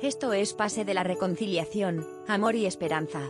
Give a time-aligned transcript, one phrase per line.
[0.00, 3.22] Esto es Pase de la Reconciliación, Amor y Esperanza.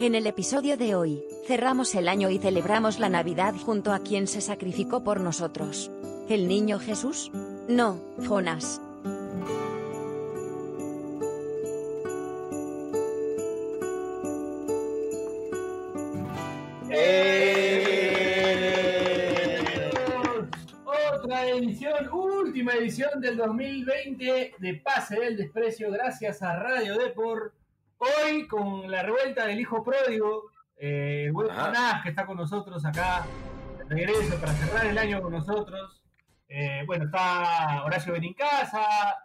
[0.00, 4.26] En el episodio de hoy, cerramos el año y celebramos la Navidad junto a quien
[4.26, 5.90] se sacrificó por nosotros.
[6.30, 7.30] ¿El niño Jesús?
[7.68, 8.80] No, Jonás.
[22.64, 27.52] Última edición del 2020 de Pase del Desprecio, gracias a Radio Depor.
[27.98, 30.44] Hoy con la revuelta del hijo pródigo,
[30.78, 31.66] eh, el buen Ajá.
[31.66, 33.26] Jonás, que está con nosotros acá,
[33.86, 36.02] de regreso para cerrar el año con nosotros.
[36.48, 38.80] Eh, bueno, está Horacio Benincasa,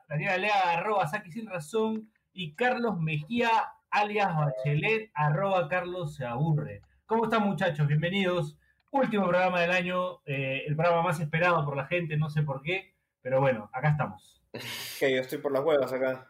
[0.10, 3.50] Daniela Lea, arroba Saki Sin Razón, y Carlos Mejía,
[3.90, 6.82] alias Bachelet, arroba Carlos Se Aburre.
[7.06, 7.88] ¿Cómo están muchachos?
[7.88, 8.58] Bienvenidos.
[8.92, 12.62] Último programa del año, eh, el programa más esperado por la gente, no sé por
[12.64, 14.42] qué, pero bueno, acá estamos.
[15.00, 16.28] Que yo estoy por las huevas acá.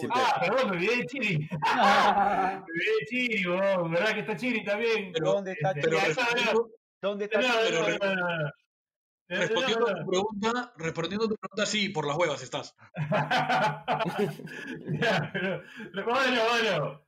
[0.00, 1.38] Sí, Ah, perdón, me olvidé de Chiri.
[1.38, 3.90] me olvidé de Chiri, weón.
[3.92, 5.12] ¿verdad que está Chiri también?
[5.12, 5.96] Pero, ¿Dónde está Este, Chiri?
[7.00, 7.74] ¿Dónde está Chiri?
[7.74, 8.50] no, no, no, no, no.
[9.28, 12.74] Respondiendo a tu pregunta, respondiendo a tu pregunta, sí, por las huevas estás.
[15.00, 15.62] Ya, pero
[16.04, 17.02] bueno, bueno.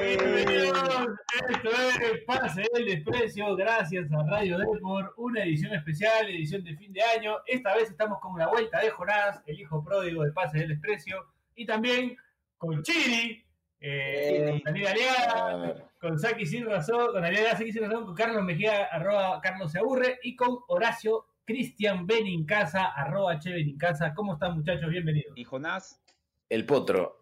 [0.00, 1.08] Bienvenidos.
[1.48, 6.92] Esto es Pase del Desprecio, gracias a Radio Depor, una edición especial, edición de fin
[6.92, 7.38] de año.
[7.46, 11.26] Esta vez estamos con la vuelta de Jonás, el hijo pródigo de Pase del Desprecio,
[11.56, 12.16] y también
[12.58, 13.44] con Chiri,
[13.80, 18.84] con Daniela Aliaga, con Saki Sin Razón, con Daniela Saki Sin Razón, con Carlos Mejía,
[18.84, 24.14] arroba Carlos Se Aburre, y con Horacio Cristian Benincasa, arroba Che Benincasa.
[24.14, 24.88] ¿Cómo están muchachos?
[24.90, 25.36] Bienvenidos.
[25.36, 26.00] Y Jonás.
[26.48, 27.19] El potro.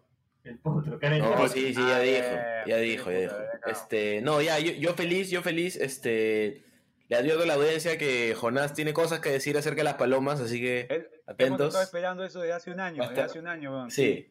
[0.49, 0.99] El potro.
[1.01, 2.29] No, sí, sí, ya Ah, dijo.
[2.29, 3.35] bien, Ya dijo, ya dijo.
[3.37, 6.63] bien, Este, no, ya, yo, yo feliz, yo feliz, este.
[7.07, 10.39] Le advierto a la audiencia que Jonás tiene cosas que decir acerca de las palomas,
[10.39, 11.67] así que atentos.
[11.69, 13.07] estado esperando eso desde hace un año.
[13.07, 13.89] Desde hace un año.
[13.89, 14.29] Sí,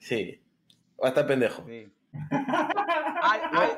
[0.00, 0.40] sí.
[1.00, 1.64] Va a estar pendejo.
[1.68, 1.88] Sí.
[2.30, 3.70] Ay, ay,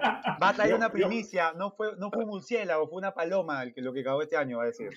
[0.42, 1.52] va a traer una primicia.
[1.56, 4.36] No fue, no fue un murciélago, fue una paloma el que, lo que cagó este
[4.36, 4.90] año, va a decir.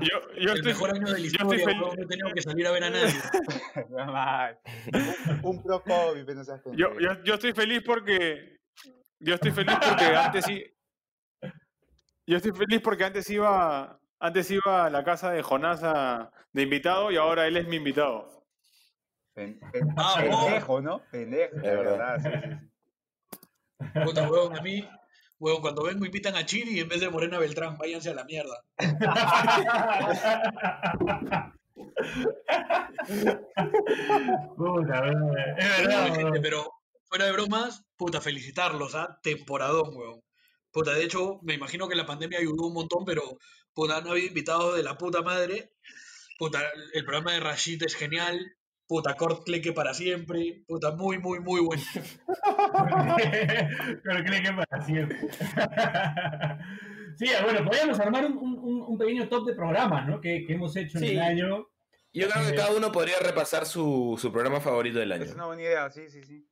[0.00, 2.70] Yo, yo el estoy, mejor año de la historia, weón, no tenido que salir a
[2.70, 3.14] ver a nadie.
[4.92, 8.58] Un, un pro COVID, no seas yo, yo, yo estoy feliz porque.
[9.18, 10.64] Yo estoy feliz porque antes sí.
[12.26, 13.98] Yo estoy feliz porque antes iba.
[14.22, 17.76] Antes iba a la casa de Jonás a- de invitado y ahora él es mi
[17.76, 18.44] invitado.
[19.34, 21.02] Pen- pen- Ah, pendejo, ¿no?
[21.10, 22.18] Pendejo, de verdad.
[22.22, 22.42] verdad.
[22.42, 24.00] sí, sí, sí.
[24.04, 24.86] Puta, weón, a mí,
[25.40, 28.24] weón, cuando vengo y pitan a Chiri en vez de Morena Beltrán, váyanse a la
[28.24, 28.62] mierda.
[34.56, 35.06] Puta,
[35.58, 36.14] es verdad.
[36.14, 36.72] gente, pero
[37.06, 39.18] fuera de bromas, puta, felicitarlos, ¿ah?
[39.22, 40.20] Temporadón, weón.
[40.70, 43.38] Puta, de hecho, me imagino que la pandemia ayudó un montón, pero
[43.72, 45.72] puta, han habido invitados de la puta madre.
[46.38, 46.62] Puta,
[46.92, 48.38] el programa de Rashid es genial.
[48.90, 50.64] Puta, Kurt Cleque para siempre.
[50.66, 51.80] Puta, muy, muy, muy bueno.
[54.02, 55.16] Pero cree que para siempre.
[57.16, 60.20] sí, bueno, podríamos armar un, un- un pequeño top de programas, ¿no?
[60.20, 61.68] Que, que hemos hecho en el año.
[62.12, 65.34] Yo creo que Eh, cada uno podría repasar su, su programa favorito del Es año.
[65.34, 66.44] una buena idea, sí, sí, sí.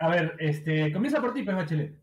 [0.00, 1.94] A ver, este, comienza por ti, pues, Bachelet.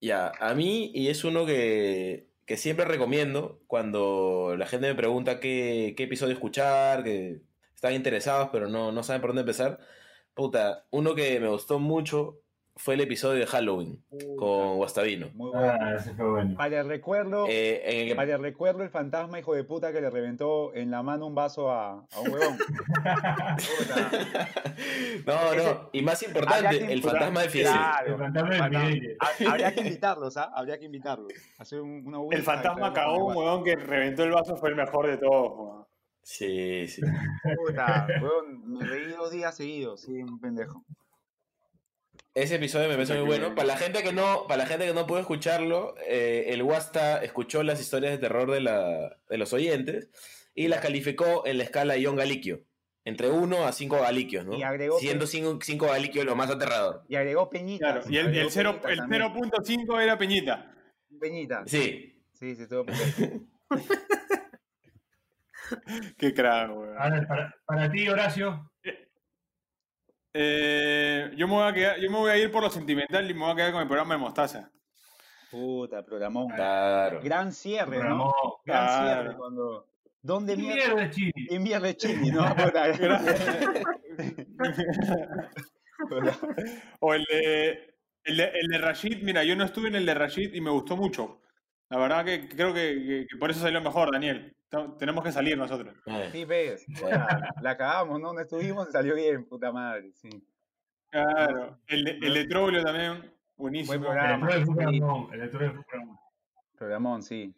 [0.00, 5.38] Ya, a mí, y es uno que, que siempre recomiendo cuando la gente me pregunta
[5.38, 7.40] qué, qué episodio escuchar, que
[7.82, 9.78] están interesados pero no, no saben por dónde empezar.
[10.34, 12.38] Puta, uno que me gustó mucho
[12.76, 14.02] fue el episodio de Halloween
[14.38, 15.28] con Guastavino.
[15.34, 15.72] Muy bueno.
[15.78, 16.56] Ah, ese fue bueno.
[16.56, 19.92] Para el recuerdo, Eh, en el que- para el recuerdo, el fantasma hijo de puta
[19.92, 22.56] que le reventó en la mano un vaso a, a un huevón.
[25.26, 27.72] No, no, y más Habría importante, que el fantasma de Fidel.
[27.72, 28.12] Claro.
[28.14, 28.78] El fantasma de.
[28.92, 29.16] Fidel.
[29.48, 30.50] Habría que invitarlos, ¿ah?
[30.54, 31.32] Habría que invitarlos.
[31.58, 35.06] Hacer un, una El fantasma cagó un huevón que reventó el vaso, fue el mejor
[35.08, 35.86] de todos.
[36.22, 37.02] Sí, sí.
[37.56, 40.84] Puta, huevón, me reí dos días seguidos, sí, un pendejo.
[42.34, 43.54] Ese episodio me parece muy bueno.
[43.54, 47.22] Para la gente que no, para la gente que no pudo escucharlo, eh, el Wasta
[47.22, 50.08] escuchó las historias de terror de, la, de los oyentes
[50.54, 52.64] y las calificó en la escala Ion Galiquio.
[53.04, 54.56] Entre 1 a 5 galiquios, ¿no?
[54.56, 57.02] Y agregó Siendo 5 galiquios lo más aterrador.
[57.08, 57.94] Y agregó Peñita.
[57.94, 60.72] Claro, y el, el, cero- el 0.5 era Peñita.
[61.20, 61.64] Peñita.
[61.66, 62.22] Sí.
[62.32, 63.44] Sí, sí, todo pendejo.
[66.18, 66.96] Qué crack, huevón.
[66.98, 68.68] A ver, para, para ti, Horacio.
[70.34, 73.34] Eh, yo, me voy a quedar- yo me voy a ir por lo sentimental y
[73.34, 74.70] me voy a quedar con el programa de Mostaza.
[75.50, 76.48] Puta, programón.
[76.48, 77.20] Claro.
[77.22, 78.32] Gran cierre, ¿no?
[78.64, 79.22] Gran Claro.
[79.22, 79.88] cierre cuando.
[80.22, 81.10] ¿Dónde ¿Qué mierda?
[81.10, 82.44] ¿Quién mierda Chini, no?
[87.00, 87.94] O el de,
[88.24, 90.70] el de, el de Rashid, mira, yo no estuve en el de Rashid y me
[90.70, 91.40] gustó mucho.
[91.90, 94.54] La verdad que creo que, que- que por eso salió mejor, Daniel.
[94.72, 95.94] Te- Tenemos que salir nosotros.
[96.32, 96.86] Sí, ves.
[97.02, 98.32] La, la cagamos, ¿no?
[98.32, 100.10] No estuvimos y salió bien, puta madre.
[100.14, 100.30] Sí.
[101.10, 101.78] Claro.
[101.86, 103.98] El de, el de Troglio también, buenísimo.
[103.98, 104.48] Buen El programa.
[104.50, 104.66] electro de sí.
[105.00, 105.84] Fukramón, el de.
[106.78, 107.54] Programón, sí.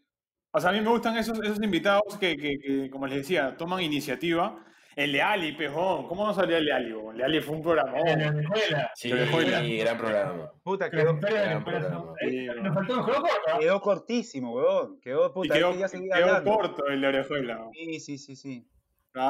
[0.50, 3.56] O sea, a mí me gustan esos, esos invitados que, que, que, como les decía,
[3.56, 4.58] toman iniciativa.
[4.96, 6.06] El de Ali, pejón.
[6.08, 6.92] ¿Cómo no salía el de Ali?
[6.92, 7.10] bo?
[7.12, 7.98] El de Ali fue un programa.
[8.00, 8.90] En la escuela.
[8.94, 10.52] Sí, la- gran programa.
[10.62, 12.12] Puta, quedó, gran programa.
[12.20, 13.58] eh, Sí, Nos faltó mejor corto.
[13.60, 15.00] quedó cortísimo, weón.
[15.00, 17.68] Quedó, Y puta, quedó, ya corto el de Orejuela.
[17.72, 18.68] Sí, sí, sí, sí.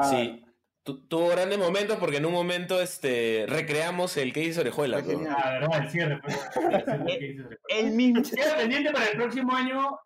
[0.09, 0.43] Sí.
[0.83, 4.97] Tu- tuvo grandes momentos porque en un momento este, recreamos el que hizo Orejuela.
[4.99, 6.19] Ah, verdad, el cierre.
[6.23, 6.35] pues.
[6.53, 7.49] Juego.
[7.69, 8.21] El mismo.
[8.21, 9.97] Queda pendiente para el próximo año.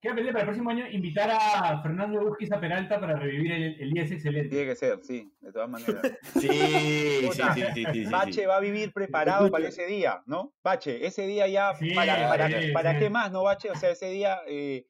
[0.00, 3.90] Queda pendiente para el próximo año invitar a Fernando Busquiza Peralta para revivir el, el
[3.90, 4.48] día es excelente.
[4.48, 6.02] Tiene que ser, sí, de todas maneras.
[6.40, 8.46] Sí, sí, sí, sí, sí, sí, Bache sí.
[8.46, 10.54] va a vivir preparado para ese día, ¿no?
[10.64, 12.98] Bache, ese día ya, Sí, ¿para, para, sí, para sí.
[12.98, 13.70] qué más, no, Bache?
[13.70, 14.86] O sea, ese día eh,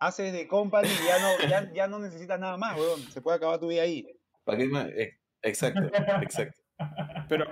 [0.00, 3.00] haces de company y ya no, ya, ya no necesitas nada más, weón.
[3.12, 4.06] Se puede acabar tu día ahí.
[4.44, 4.88] ¿Para qué más?
[4.88, 5.80] Eh, Exacto,
[6.22, 6.60] exacto.
[7.28, 7.46] Pero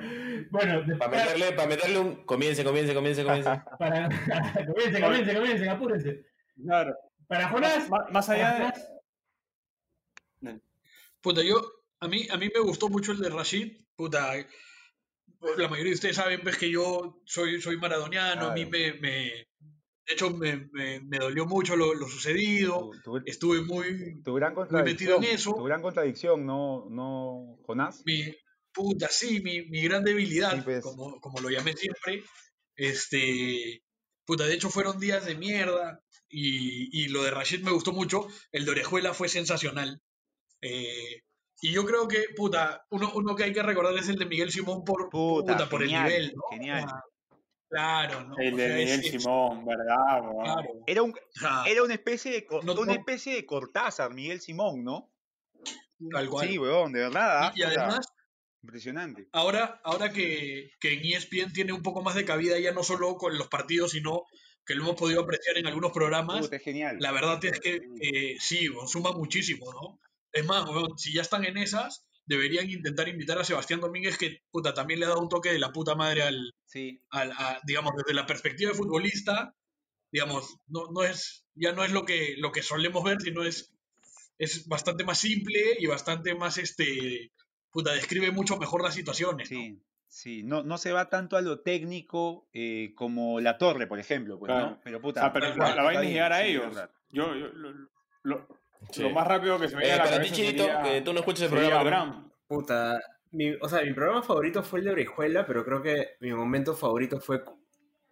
[0.50, 2.24] Bueno, Para meterle, para meterle un.
[2.24, 3.50] Comience, comience, comience, comience.
[3.78, 4.08] para...
[4.66, 6.26] comiencen, comiencen, comiencen, apúrense.
[6.62, 6.94] Claro,
[7.26, 8.58] Para Jonás, más, más allá de.
[8.64, 8.88] Jonás,
[11.20, 11.60] Puta, yo,
[12.00, 13.72] a mí, a mí me gustó mucho el de Rashid.
[13.96, 14.32] Puta,
[15.56, 18.48] la mayoría de ustedes saben pues, que yo soy, soy maradoniano.
[18.50, 19.48] A mí me, me-
[20.06, 22.90] de hecho, me, me- me dolió mucho lo, lo sucedido.
[23.02, 25.24] Tu, tu- Estuve muy, tu gran muy metido contradicción.
[25.24, 25.54] en eso.
[25.54, 28.02] Tu gran contradicción, ¿no, no Jonás?
[28.06, 28.22] mi,
[28.72, 30.84] puta, sí, mi, mi gran debilidad, Sí, pues.
[30.84, 32.22] como, como lo llamé siempre.
[32.76, 33.82] Este,
[34.24, 38.26] puta, de hecho fueron días de mierda y, y lo de Rashid me gustó mucho.
[38.52, 40.00] El de Orejuela fue sensacional.
[40.60, 41.22] Eh,
[41.60, 44.50] y yo creo que, puta, uno, uno que hay que recordar es el de Miguel
[44.50, 46.42] Simón por, Puta, puta, por genial, el nivel, ¿no?
[46.50, 46.84] genial.
[47.68, 48.36] Claro, ¿no?
[48.38, 49.94] El O de sea, Miguel es- Simón, ¿verdad?
[50.44, 50.68] claro.
[50.86, 51.14] Era, un,
[51.66, 52.92] era una especie de No, una no.
[52.92, 55.12] especie de Cortázar, Miguel Simón, ¿no?
[56.10, 56.46] tal cual.
[56.48, 57.52] Sí, weón, de verdad.
[57.54, 58.06] y, y ah, puta, además,
[58.62, 59.28] impresionante.
[59.32, 63.16] ahora, ahora que, que en ESPN tiene un poco más de cabida, ya no solo
[63.16, 64.24] con los partidos, sino
[64.66, 66.96] que lo hemos podido apreciar en algunos programas, es genial.
[67.00, 70.00] la verdad es que eh, sí, suma muchísimo, ¿no?
[70.32, 70.64] Es más,
[70.96, 75.06] si ya están en esas, deberían intentar invitar a Sebastián Domínguez, que puta, también le
[75.06, 78.26] ha dado un toque de la puta madre al, Sí, al- a- digamos, desde la
[78.26, 79.54] perspectiva de futbolista,
[80.10, 83.72] digamos, no, no es, ya no es lo que, lo que solemos ver, sino es,
[84.38, 87.30] es bastante más simple y bastante más, este,
[87.70, 89.50] puta, describe mucho mejor las situaciones.
[89.52, 89.58] ¿no?
[90.16, 90.42] Sí.
[90.42, 94.50] No, no se va tanto a lo técnico eh, como la torre, por ejemplo, pues,
[94.50, 94.70] Claro.
[94.70, 94.80] ¿no?
[94.82, 95.20] Pero O puta.
[95.20, 96.74] sea, pero tal la, la vaina es llegar a sí, ellos.
[97.10, 97.72] Yo, yo- lo,
[98.22, 98.48] lo-
[98.90, 99.02] Sí.
[99.02, 101.12] lo más rápido que se me Eh, viene a la ti, Chirito, sería, que tú
[101.12, 101.80] no escuchas el programa.
[101.80, 102.30] Abraham.
[102.46, 103.00] Puta,
[103.32, 106.74] mi, o sea, mi programa favorito fue el de Orejuela, pero creo que mi momento
[106.74, 107.42] favorito fue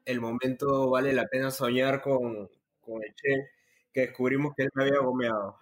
[0.04, 2.48] el momento Vale la pena soñar con,
[2.80, 3.50] con el Che,
[3.92, 5.58] que descubrimos que él me había gomeado.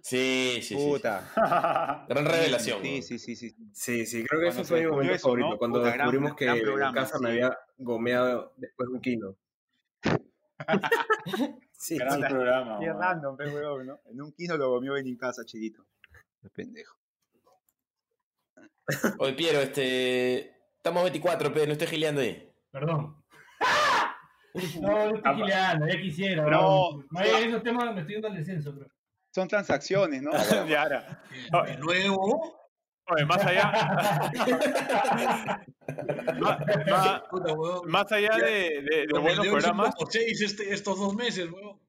[0.00, 0.74] Sí, sí, sí.
[0.74, 0.74] sí.
[0.76, 1.30] Puta.
[2.08, 2.82] Gran revelación.
[2.82, 3.02] Sí, ¿no?
[3.02, 3.56] sí, sí, sí.
[3.72, 5.58] Sí, sí, creo que Cuando ese se fue mi momento eso, favorito, ¿no?
[5.58, 9.00] cuando Puta, gran- descubrimos que gran en programa, casa me había gomeado después de un
[9.00, 9.36] kilo.
[11.82, 12.26] Sí, Gran sí.
[12.28, 12.78] programa.
[12.78, 13.36] Qué random,
[13.84, 14.00] ¿no?
[14.08, 15.84] En un kino lo comió en casa, chilito.
[16.40, 16.96] Qué pendejo.
[19.18, 20.54] Oye, Piero, este.
[20.76, 22.48] Estamos 24, pero no estés gileando ahí.
[22.70, 23.16] Perdón.
[24.80, 26.48] No, no estoy gileando, ya quisiera.
[26.48, 27.02] No.
[27.16, 28.88] allá de esos temas me estoy yendo al descenso, pero.
[29.34, 30.30] Son transacciones, ¿no?
[30.66, 31.22] De ahora.
[31.66, 32.62] De nuevo,
[33.08, 33.72] Oye, más allá,
[37.86, 41.80] más, allá de, buenos programas, seis este, estos dos meses, weón.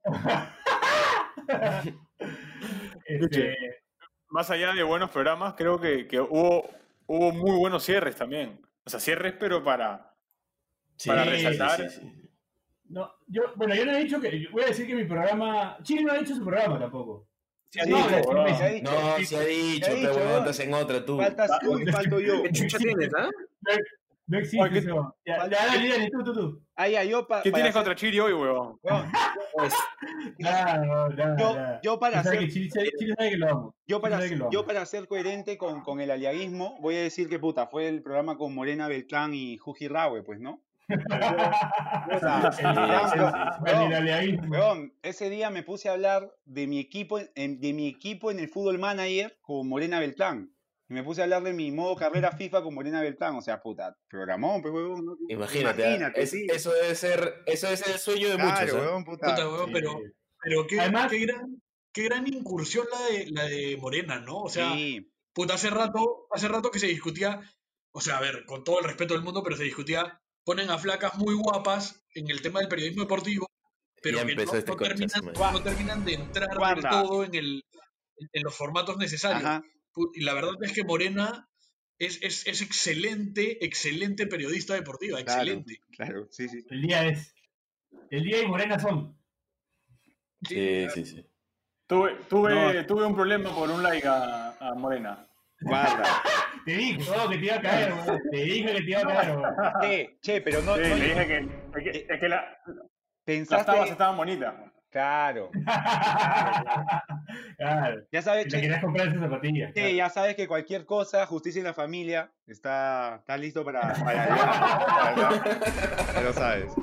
[3.05, 3.55] Este,
[4.29, 6.67] más allá de buenos programas, creo que, que hubo,
[7.05, 8.59] hubo muy buenos cierres también.
[8.83, 10.15] O sea, cierres, pero para,
[10.97, 11.89] Sí, para resaltar.
[11.89, 12.29] sí, sí.
[12.85, 14.47] no, yo, bueno, yo no he dicho que.
[14.51, 15.77] Voy a decir que mi programa.
[15.83, 17.27] Chile no ha dicho su programa tampoco.
[17.73, 18.09] Sí, ha No, dicho,
[18.47, 18.91] es- Se ha dicho.
[18.91, 20.39] No, se ha dicho, Se ha dicho, pero bueno, weón.
[20.41, 21.17] estás en otra tú.
[21.17, 22.43] Faltas tú y falto yo.
[22.43, 23.29] ¿Qué chucha tienes, ah?
[24.27, 25.15] No existe Oye, ¿qué- eso.
[25.25, 25.55] Ya, dale,
[25.89, 26.61] dale, tú, tú, tú.
[26.75, 28.77] Ah, ya, yo pa- ¿Qué para tienes hacer- contra Chiri hoy, huevón?
[28.83, 29.11] weón,
[29.53, 29.73] Pues,
[30.39, 30.73] yo, para
[33.17, 33.59] amo.
[33.87, 37.67] Yo para, yo para ser coherente con, con el aliaguismo, voy a decir que puta,
[37.67, 40.61] fue el programa con Morena Beltrán y Juji Raue, pues, ¿no?
[45.01, 48.49] Ese día me puse a hablar de mi equipo, en- de mi equipo en el
[48.49, 50.53] fútbol manager con Morena Beltrán.
[50.89, 53.35] Y me puse a hablar de mi modo carrera FIFA con Morena Beltrán.
[53.35, 55.05] O sea, puta, programón, pues, weón.
[55.05, 55.17] ¿no?
[55.29, 56.11] Imagínate.
[56.15, 56.45] Es- sí.
[56.51, 58.59] eso debe ser, eso debe ser el sueño de muchos.
[58.59, 59.27] Claro, weón, puta.
[59.35, 59.71] Puta, Sí.
[59.73, 59.99] pero,
[60.41, 61.61] pero qué, Además- qué gran,
[61.93, 64.39] qué gran incursión la de, la de Morena, ¿no?
[64.39, 67.39] O sea, Sí, puta, hace rato, hace rato que se discutía,
[67.91, 70.77] o sea, a ver, con todo el respeto del mundo, pero se discutía, ponen a
[70.77, 73.47] flacas muy guapas en el tema del periodismo deportivo,
[74.01, 77.65] pero que no, este no terminan, no de entrar del todo en, el,
[78.33, 79.43] en los formatos necesarios.
[79.43, 79.63] Ajá.
[80.13, 81.49] Y la verdad es que Morena
[81.99, 85.79] es, es, es excelente, excelente periodista deportiva, Claro, excelente.
[85.91, 86.65] claro, sí, sí.
[86.69, 87.33] El día es.
[88.09, 89.17] El día y Morena son.
[90.47, 91.25] Sí, sí, sí.
[91.87, 92.85] Tuve, tuve, No.
[92.85, 95.27] tuve un problema por un like a, a Morena.
[95.63, 96.03] Guarda.
[96.65, 98.21] Te dije oh, que te iba a caer, weón.
[98.31, 99.53] Te dije que te iba a caer, weón.
[99.81, 102.77] Che, che, pero no, Sí, no- le dije que, es que, es que la- las
[103.25, 103.65] pensaste.
[103.71, 104.53] tabas estaban bonitas.
[104.93, 105.49] Claro.
[107.57, 108.01] claro.
[108.11, 109.73] Ya sabes, Te che, querías comprar esas zapatillas.
[109.73, 114.27] che, ya sabes que cualquier cosa, justicia en la familia, está, está listo para, para
[116.13, 116.73] Ya lo sabes.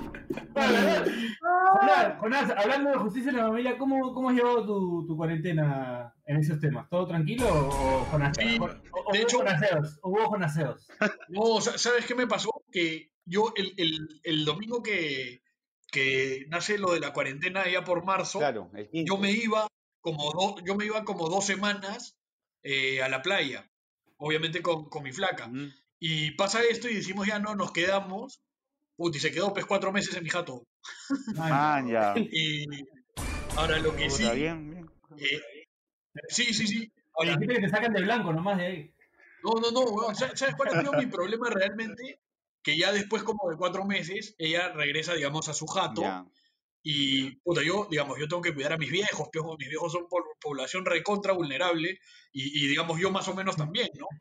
[1.40, 6.12] Jonás, Jonás, hablando de justicia en la familia, ¿cómo, cómo has llevado tu, tu cuarentena
[6.26, 6.88] en esos temas?
[6.88, 8.36] ¿Todo tranquilo o Jonás?
[8.38, 10.88] Sí, o, o de hecho- jonaseos, o hubo jonaseos.
[11.28, 12.50] No, sa- ¿sabes qué me pasó?
[12.72, 15.42] Que yo el, el, el domingo que,
[15.90, 19.14] que nace lo de la cuarentena ya por marzo, Claro, el quinto.
[19.14, 19.66] yo me iba
[20.00, 22.16] como do- yo me iba como dos semanas
[22.62, 23.70] eh, a la playa,
[24.18, 25.50] obviamente con, con mi flaca.
[25.98, 28.40] Y pasa esto y decimos ya no, nos quedamos.
[28.96, 30.62] Puti, se quedó pues cuatro meses en mi jato.
[31.34, 32.14] Man, ya.
[32.32, 32.64] Y
[33.56, 34.22] ahora lo que sí.
[34.34, 34.90] Bien, bien.
[35.18, 35.40] eh,
[36.28, 36.92] sí, sí, sí.
[37.14, 38.94] Ahora, que te sacan de blanco nomás de ahí.
[39.42, 42.20] no, no, no, weón, ¿sabes sabes cuál ha sido mi problema realmente?
[42.62, 46.02] Que ya después como de cuatro meses, ella regresa, digamos, a su jato.
[46.02, 46.24] Ya.
[46.82, 50.08] Y, puta, yo, digamos, yo tengo que cuidar a mis viejos, pero mis viejos son
[50.08, 51.98] por población recontra vulnerable,
[52.32, 54.06] y, y, digamos, yo más o menos también, ¿no?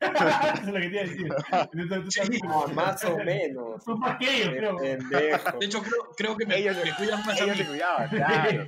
[0.54, 1.28] Eso es lo que te iba a decir.
[1.72, 3.82] Entonces, Sí, No, más o menos.
[3.82, 4.76] Son más que ellos, creo.
[4.78, 7.62] De hecho, creo, creo que me, Ellos- me cuidan más a Ellos mí.
[7.64, 8.66] se cuidaban, claro.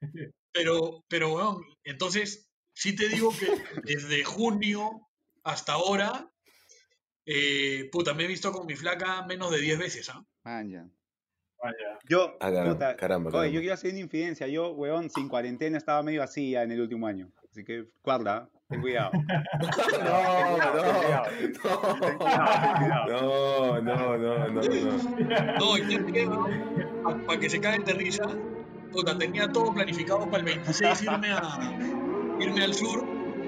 [0.52, 3.46] Pero, pero, weón, entonces, sí te digo que
[3.84, 5.06] desde junio
[5.44, 6.30] hasta ahora,
[7.26, 10.24] eh, puta, me he visto con mi flaca menos de 10 veces, ¿ah?
[10.44, 10.86] Man, ya.
[11.62, 11.98] Vaya.
[12.08, 13.54] Yo, Ah, caramba, puta, caramba, oye, caramba.
[13.54, 14.46] yo quiero hacer una infidencia.
[14.46, 17.30] Yo, weón, sin cuarentena estaba medio así ya en el último año.
[17.50, 19.10] Así que, guarda, ten cuidado.
[23.08, 25.76] No, no, no, no, no, no, no.
[27.02, 28.24] No, para que se caguen de risa,
[28.92, 31.78] puta, tenía todo planificado para el 26 irme, a,
[32.40, 33.04] irme al sur,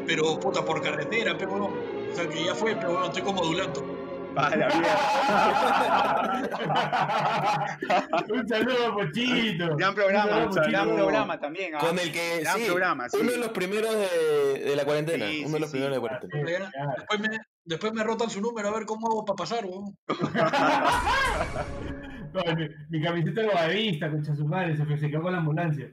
[0.06, 1.98] pero, puta, por carretera, pero, weón.
[2.10, 3.94] O sea, que ya fue, pero, bueno, estoy como adulando.
[4.34, 4.48] La.
[8.28, 9.76] Un saludo Pochito.
[9.76, 10.62] Gran Un programa, Pochito.
[10.70, 11.74] gran programa también.
[11.74, 11.78] ¿ah?
[11.78, 13.16] Con el que, Gran sí, programa, sí.
[13.20, 15.26] uno de los primeros de, de la cuarentena.
[15.26, 16.00] Sí, uno de los sí, primeros de sí.
[16.28, 16.70] cuarentena.
[16.70, 16.92] Claro.
[16.98, 17.28] Después me,
[17.64, 19.96] después me rotan su número a ver cómo hago para pasar, weón.
[22.30, 25.38] No, mi, mi camiseta de guadista, concha su madre, se, fue- se quedó con la
[25.38, 25.90] ambulancia.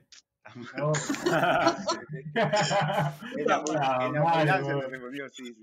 [0.77, 0.91] No.
[2.35, 4.79] En la, Ah, en la madre, ambulancia weón.
[4.79, 5.53] me respondió, sí, sí.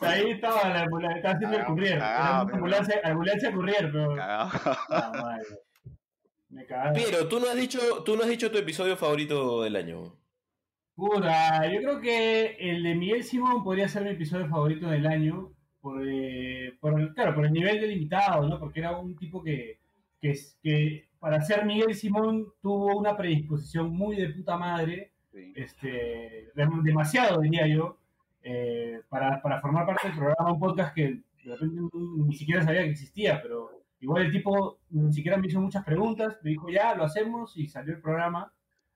[0.00, 1.98] Ahí estaba la ambulancia, estaba haciendo el Cagao, courier.
[1.98, 4.14] pero- ambulancia, ambulancia courier, pero.
[4.16, 4.50] Cagado.
[4.88, 5.44] Ah, madre.
[6.48, 6.94] Me cagaron.
[6.94, 10.16] Piero, tú no has dicho, tú no has dicho tu episodio favorito del año.
[10.94, 15.52] Puta, yo creo que el de Miguel Simón podría ser mi episodio favorito del año.
[15.80, 18.58] Por, eh, por el, claro, por el nivel del invitado, ¿no?
[18.58, 19.80] Porque era un tipo que,
[20.20, 25.52] que, es- que para ser Miguel Simón tuvo una predisposición muy de puta madre, Sí.
[25.54, 27.98] este, dem- demasiado diría yo,
[28.42, 32.62] eh, para, para formar parte del programa, un podcast que de repente ni ni siquiera
[32.64, 36.68] sabía que existía, pero igual el tipo ni siquiera me hizo muchas preguntas, me dijo
[36.68, 38.52] ya, lo hacemos y salió el programa,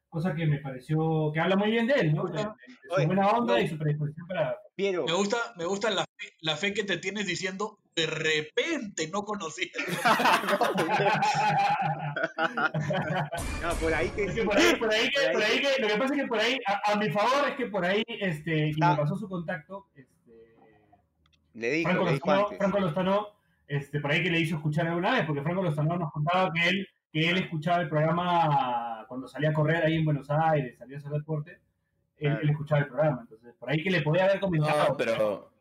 [0.09, 2.25] cosa que me pareció, que habla muy bien de él, ¿no?
[2.25, 2.49] De, de- de
[2.89, 3.61] su Oye, buena onda no.
[3.61, 4.57] y su predisposición para...
[4.75, 9.09] Piero, Me gusta, me gusta la fe, la fe que te tienes diciendo, de repente
[9.13, 9.67] no conocía.
[13.63, 14.41] no, por ahí que sí.
[14.43, 16.59] por ahí, por ahí que, Por ahí que, lo que pasa es que por ahí,
[16.67, 18.91] a, a mi favor es que por ahí, este, Ah.
[18.91, 20.57] me pasó su contacto, este,
[21.55, 22.59] Le dijo, Franco le dijo antes.
[22.59, 23.27] Franco Lozano,
[23.69, 26.69] este, por ahí que le hizo escuchar alguna vez, porque Franco Lozano nos contaba que
[26.69, 30.97] él, que él escuchaba el programa cuando salía a correr ahí en Buenos Aires, salía
[30.97, 31.61] a hacer deporte,
[32.17, 34.89] él escuchaba el programa, entonces por ahí que le podía haber comentado.
[34.89, 35.54] No, pero.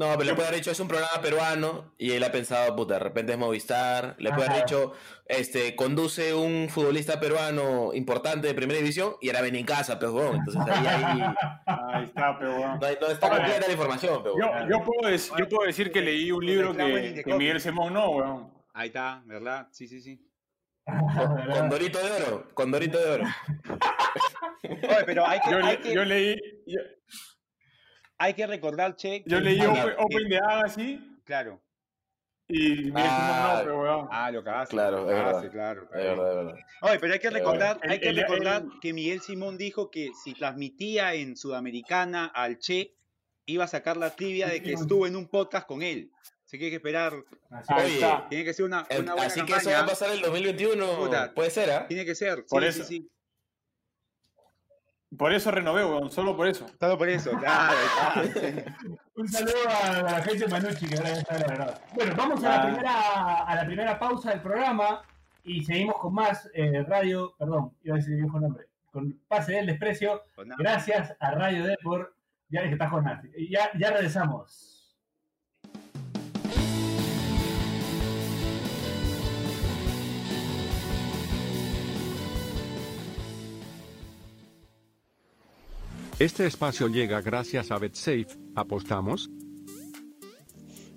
[0.00, 2.94] No, pero le puede haber dicho es un programa peruano y él ha pensado, puta,
[2.94, 4.16] de repente es Movistar.
[4.18, 4.94] Le puede haber dicho,
[5.26, 10.36] este, conduce un futbolista peruano importante de primera división y era en casa, pero bueno,
[10.36, 11.34] entonces ahí, ahí
[11.66, 12.78] Ahí está, pero bueno.
[12.80, 14.68] no, no está completa la información, pero Yo, bueno.
[14.70, 18.08] yo, puedo decir, yo puedo decir que leí un libro que, que Miguel Simón no,
[18.10, 18.54] weón.
[18.72, 19.68] Ahí está, ¿verdad?
[19.70, 20.18] Sí, sí, sí.
[20.86, 23.24] Con Dorito de oro, con Dorito de oro.
[24.64, 26.80] Oye, pero hay que, Yo, hay le- que, yo leí, yo,
[28.20, 29.22] hay que recordar, Che.
[29.26, 29.58] yo leí
[29.98, 31.60] Open, de Agassi Claro.
[32.48, 34.08] y Miguel Ah, Simón no, pero weón.
[34.10, 34.74] Ah, lo cagaste.
[34.74, 35.52] Claro, lo es cagaste, verdad.
[35.52, 35.88] claro.
[35.92, 36.54] De verdad, de verdad.
[36.82, 39.90] Oye, pero hay que Es recordar, hay que El- recordar el- que Miguel Simón dijo
[39.90, 42.94] que si transmitía en Sudamericana al Che,
[43.46, 46.10] iba a sacar la trivia de que estuvo en un podcast con él.
[46.44, 47.14] Así que hay que esperar.
[47.50, 48.26] Así Ahí Oye, está.
[48.28, 50.96] Tiene que ser una, una buena así que eso va a pasar el 2021.
[50.98, 51.32] Puta.
[51.32, 51.86] Puede ser, ¿ah?
[51.86, 52.44] Tiene que ser.
[52.46, 52.84] Por sí, eso.
[52.84, 53.10] sí, sí.
[55.16, 56.66] Por eso renové, weón, solo por eso.
[56.78, 57.76] Solo por eso, claro.
[57.94, 58.28] claro.
[59.16, 61.80] Un saludo a la gente de Manucci que ahora ya está la verdad.
[61.94, 65.02] Bueno, vamos a la primera, a la primera pausa del programa
[65.42, 69.52] y seguimos con más eh, radio, perdón, iba a decir el viejo nombre, con Pase
[69.52, 70.22] del Desprecio.
[70.58, 72.14] Gracias a Radio Depor.
[72.48, 73.22] Ya que está Jonás.
[73.48, 74.69] Ya, ya regresamos.
[86.20, 88.26] Este espacio llega gracias a BetSafe.
[88.54, 89.30] ¿Apostamos?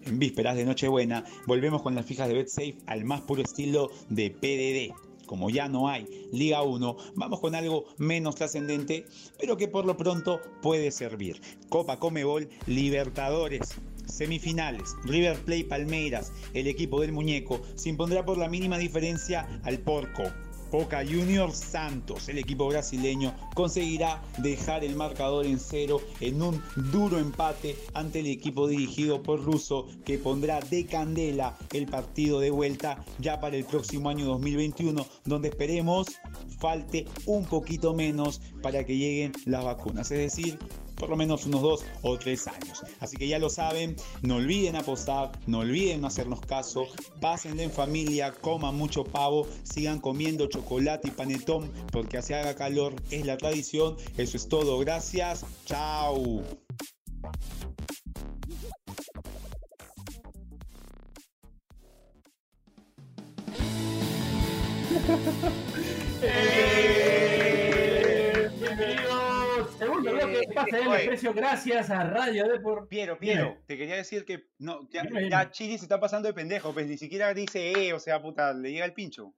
[0.02, 4.32] En vísperas de Nochebuena, volvemos con las fijas de BetSafe al más puro estilo de
[4.32, 5.26] PDD.
[5.26, 9.06] Como ya no hay Liga 1, vamos con algo menos trascendente,
[9.40, 11.40] pero que por lo pronto puede servir.
[11.70, 13.80] Copa Comebol Libertadores.
[14.06, 19.80] Semifinales, River Plate Palmeiras, el equipo del muñeco, se impondrá por la mínima diferencia al
[19.80, 20.24] Porco.
[20.74, 27.20] Boca Juniors Santos, el equipo brasileño, conseguirá dejar el marcador en cero en un duro
[27.20, 33.06] empate ante el equipo dirigido por Russo que pondrá de candela el partido de vuelta
[33.20, 36.08] ya para el próximo año 2021 donde esperemos
[36.58, 40.58] falte un poquito menos para que lleguen las vacunas, es decir,
[41.04, 42.82] por lo menos unos dos o tres años.
[43.02, 46.88] Así que ya lo saben, no olviden apostar, no olviden no hacernos caso,
[47.20, 52.96] pásenle en familia, coman mucho pavo, sigan comiendo chocolate y panetón porque así haga calor,
[53.12, 53.98] es la tradición.
[54.16, 56.42] Eso es todo, gracias, chao.
[70.48, 70.98] Del Oye.
[70.98, 71.34] Desprecio.
[71.34, 72.88] Gracias a Radio Depor.
[72.88, 73.62] Piero, Piero, Dime.
[73.66, 76.98] te quería decir que no, ya, ya Chiri se está pasando de pendejo, pues ni
[76.98, 79.34] siquiera dice eh, o sea, puta, le llega el pincho.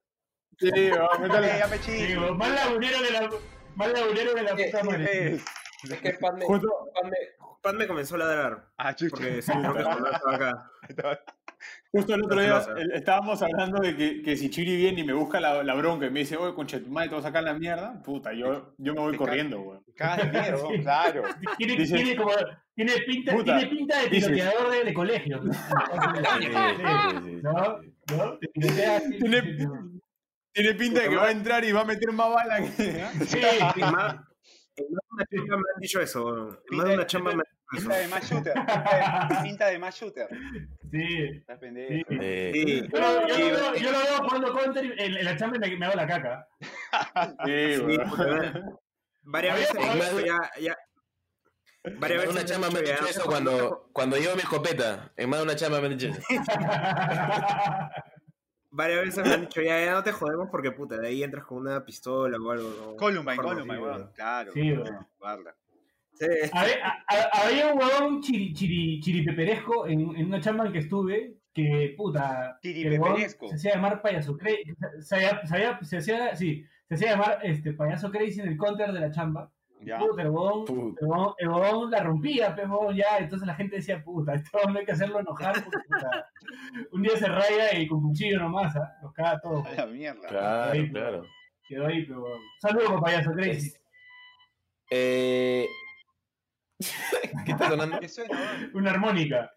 [0.57, 1.47] Sí, weón, métale.
[1.47, 2.05] Eh, ya me Chiri.
[2.07, 3.29] Digo, más lagunero de la,
[3.75, 5.27] más lagunero de la Eh, puta madre.
[5.35, 5.39] Eh,
[5.83, 7.17] Es que Pan me, Pan me,
[7.61, 8.67] Pan me comenzó a ladrar.
[8.77, 9.15] Ah, chucha.
[9.15, 9.81] Porque se estaba
[10.31, 10.71] acá.
[11.95, 12.61] Justo el otro día
[12.93, 16.09] estábamos hablando de que, que si Chiri viene y me busca la, la bronca y
[16.09, 18.93] me dice, oye, concha, tu madre, te vas a sacar la mierda, puta, yo, yo
[18.93, 19.81] me voy Te corriendo.
[19.95, 20.81] Cagas de miedo, Sí.
[20.81, 21.23] claro.
[21.57, 22.31] Tiene, tiene como,
[22.75, 25.37] tiene pinta, Puta, tiene pinta de tiroteador de, de colegio.
[25.41, 25.53] ¿no?
[25.53, 25.59] Sí,
[26.45, 27.41] sí, sí, sí.
[27.41, 27.79] ¿No?
[28.17, 28.37] ¿No?
[28.39, 29.17] Te tirotea así.
[29.19, 29.57] Tiene-
[30.53, 33.05] Tiene pinta de que va a entrar y va a meter más bala que...
[33.25, 34.15] Sí, más,
[35.15, 36.59] una chamba me han dicho eso.
[36.71, 38.09] más de una chamba me han dicho Pinta de eso.
[38.15, 38.53] más shooter.
[39.43, 40.27] Pinta de, más shooter.
[40.91, 41.23] sí.
[41.37, 41.93] Estás pendejo.
[42.09, 42.17] Sí.
[42.21, 42.81] Eh, Sí.
[42.93, 45.57] Yo, lo- yo, lo veo- yo lo veo jugando counter y en, en la chamba
[45.59, 46.47] me, me hago la caca.
[47.45, 47.97] Sí,
[49.27, 50.77] Varias veces me han dicho ya, ya.
[51.99, 55.11] Varias en veces una chamba me han dicho, eso cuando, cuando llevo mi escopeta.
[55.17, 56.21] En más de una chamba me han dicho eso.
[58.75, 61.45] Varias veces me han dicho, ya, ya no te jodemos porque puta, de ahí entras
[61.45, 62.69] con una pistola o algo.
[62.91, 62.95] ¿no?
[62.97, 64.11] Columbine, Columbine, sí, weón.
[64.13, 64.51] Claro.
[64.53, 65.07] Sí, weón.
[66.13, 66.25] Sí.
[66.53, 72.57] Había, un huevón chiri, chiri, chiripeperesco en, en una chamba en que estuve que, puta,
[72.61, 73.47] Chiripeperesco.
[73.49, 77.39] se hacía llamar payaso crazy, se, hacía- se hacía- se hacía, sí, se hacía llamar
[77.43, 79.49] este, payaso crazy en el counter de la chamba.
[79.81, 79.99] Ya.
[79.99, 80.99] Puta, el huevón, Puta.
[81.01, 84.57] el huevón, el huevón la rompía, pues, huevón, ya, entonces la gente decía, puta, esto
[84.69, 86.29] no hay que hacerlo enojar, porque, puta,
[86.91, 88.97] un día se raya y con cuchillo nomás, ¿ah?
[89.03, 90.27] los caga todo, A la mierda.
[90.27, 91.25] Claro, Ahí, claro.
[91.67, 92.39] quedó ahí, pero, huevón.
[92.59, 93.73] Saludos, payaso crazy.
[94.89, 95.67] Eh...
[97.45, 97.99] ¿Qué está sonando?
[97.99, 98.71] ¿Qué suena, weón?
[98.73, 99.53] Una armónica,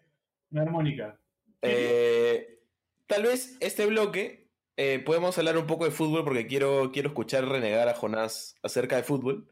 [0.51, 1.19] una armónica.
[1.61, 2.59] Eh,
[3.07, 7.45] tal vez este bloque eh, podemos hablar un poco de fútbol porque quiero, quiero escuchar
[7.45, 9.51] renegar a Jonás acerca de fútbol.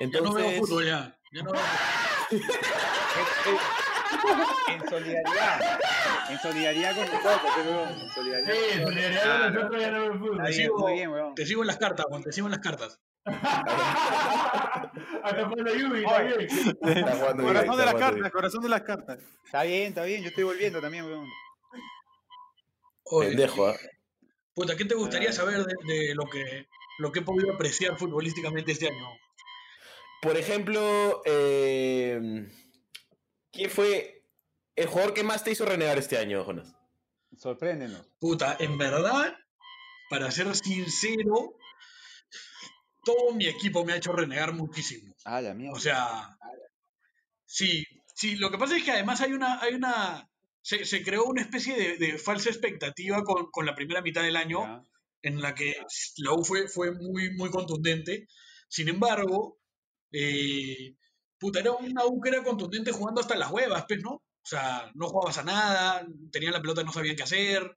[0.00, 1.18] Ya Entonces, no veo fútbol ya.
[1.32, 1.60] Ya no veo
[4.68, 5.60] En solidaridad.
[6.30, 7.88] En solidaridad con nosotros, weón.
[8.00, 8.52] En solidaridad.
[8.54, 8.94] Sí, nosotros.
[8.94, 10.38] solidaridad con nosotros ya no me fútbol.
[10.42, 11.34] Bien, sigo- muy bien, weón.
[11.34, 13.00] Te sigo en las cartas, Juan, te sigo en las cartas.
[15.22, 16.18] Hasta cuando Yubi está
[17.16, 18.30] jugando bien, Corazón de las jugando cartas, bien.
[18.30, 19.18] corazón de las cartas.
[19.44, 20.22] Está bien, está bien.
[20.22, 21.26] Yo estoy volviendo también, weón.
[23.20, 23.76] Pendejo, ¿ah?
[24.54, 26.66] Puta, ¿qué te gustaría saber de, de lo, que,
[26.98, 29.06] lo que he podido apreciar futbolísticamente este año?
[30.20, 32.48] Por ejemplo, eh,
[33.52, 34.24] ¿quién fue
[34.74, 36.74] el jugador que más te hizo renegar este año, Jonas?
[37.36, 38.04] Sorpréndenos.
[38.18, 39.36] Puta, en verdad,
[40.10, 41.56] para ser sincero,
[43.04, 45.14] todo mi equipo me ha hecho renegar muchísimo.
[45.24, 45.76] Ah, la mierda.
[45.76, 46.36] O sea,
[47.44, 50.28] sí, sí, lo que pasa es que además hay una, hay una,
[50.62, 54.36] se, se creó una especie de, de falsa expectativa con, con la primera mitad del
[54.36, 54.82] año, Ya.
[55.22, 55.76] en la que
[56.16, 58.26] la U fue, fue muy, muy contundente.
[58.68, 59.58] Sin embargo,
[60.12, 60.94] eh,
[61.38, 64.10] puta, era una U que era contundente jugando hasta las huevas, pues, ¿no?
[64.12, 67.76] O sea, no jugabas a nada, tenían la pelota no sabían qué hacer.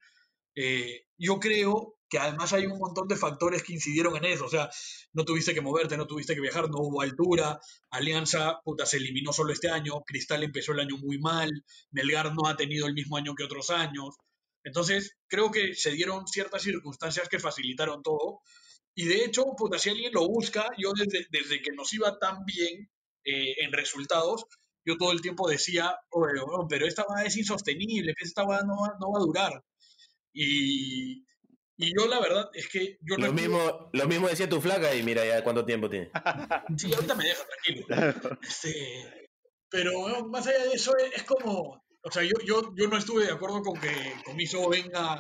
[0.56, 4.46] Eh, yo creo que además hay un montón de factores que incidieron en eso.
[4.46, 4.70] O sea,
[5.14, 7.60] no tuviste que moverte, no tuviste que viajar, no hubo altura.
[7.90, 10.02] Alianza, puta, se eliminó solo este año.
[10.06, 11.50] Cristal empezó el año muy mal.
[11.92, 14.18] Melgar no ha tenido el mismo año que otros años.
[14.64, 18.42] Entonces, creo que se dieron ciertas circunstancias que facilitaron todo.
[18.96, 22.44] Y de hecho, puta, si alguien lo busca, yo desde, desde que nos iba tan
[22.46, 22.90] bien
[23.24, 24.46] eh, en resultados,
[24.86, 28.76] yo todo el tiempo decía, "Oye, weón, pero esta va es insostenible, esta va no,
[28.82, 29.64] va- no va a durar.
[30.34, 31.24] Y,
[31.78, 34.94] y yo la verdad es que yo Lo recuerdo- mismo, lo mismo decía tu flaca
[34.96, 36.10] y mira ya cuánto tiempo tiene.
[36.78, 38.38] Sí, ahorita me deja tranquilo.
[38.42, 39.30] Este,
[39.70, 41.84] pero bueno, más allá de eso, es, es como.
[42.04, 43.92] O sea, yo, yo, yo no estuve de acuerdo con que
[44.26, 45.20] Comiso venga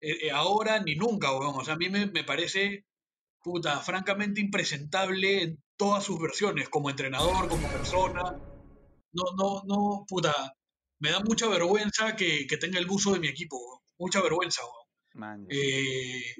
[0.00, 1.54] eh, eh, ahora ni nunca, weón.
[1.56, 2.86] O sea, a mí me, me parece,
[3.42, 8.22] puta, francamente impresentable en todas sus versiones, como entrenador, como persona.
[9.12, 10.34] No, no, no, puta.
[11.00, 13.82] Me da mucha vergüenza que, que tenga el buzo de mi equipo.
[13.98, 15.46] Mucha vergüenza, weón.
[15.50, 16.34] Eh,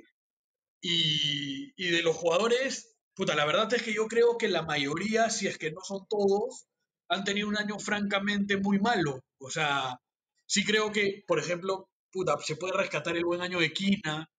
[0.82, 5.30] y, y de los jugadores, puta, la verdad es que yo creo que la mayoría,
[5.30, 6.66] si es que no son todos,
[7.08, 9.20] han tenido un año francamente muy malo.
[9.38, 9.98] O sea,
[10.46, 14.30] sí creo que, por ejemplo, puta, se puede rescatar el buen año de Quina.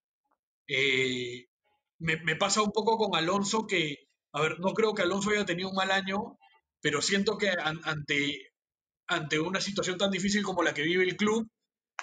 [0.68, 1.48] Eh,
[2.02, 3.98] me, pasa un poco con Alonso que,
[4.34, 6.38] a ver, no creo que Alonso haya tenido un mal año,
[6.82, 8.54] pero siento que an- ante,
[9.08, 11.48] ante una situación tan difícil como la que vive el club,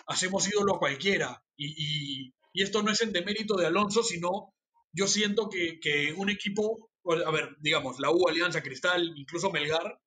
[0.07, 1.43] hacemos ídolo a cualquiera.
[1.57, 4.55] Y, y- esto no es en demérito de Alonso, sino
[4.93, 6.91] yo siento que, que un equipo,
[7.27, 10.01] a ver, digamos, la U, Alianza, Cristal, incluso Melgar,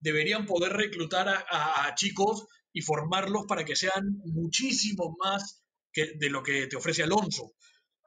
[0.00, 6.12] deberían poder reclutar a, a- a chicos y formarlos para que sean muchísimo más que,
[6.16, 7.52] de lo que te ofrece Alonso.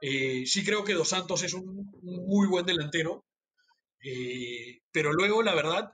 [0.02, 3.26] Eh, sí creo que Dos Santos es un, muy buen delantero,
[4.04, 5.92] eh, pero luego, la verdad,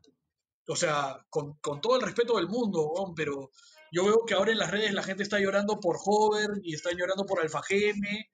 [0.68, 3.52] o sea, con, con todo el respeto del mundo, pero
[3.92, 6.92] yo veo que ahora en las redes la gente está llorando por Hover y está
[6.92, 8.30] llorando por Alfa Geme.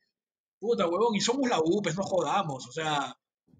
[0.59, 2.67] Puta, huevón, y somos la U, pues no jodamos.
[2.67, 3.15] O sea,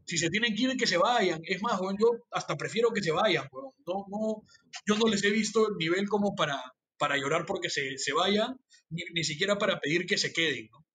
[0.06, 1.42] si se tienen que ir, que se vayan.
[1.44, 3.48] Es más, yo hasta prefiero que se vayan.
[3.86, 4.44] No, no,
[4.86, 6.62] yo no les he visto el nivel como para,
[6.98, 10.87] para llorar porque se, se vayan, ni, ni siquiera para pedir que se queden, ¿no?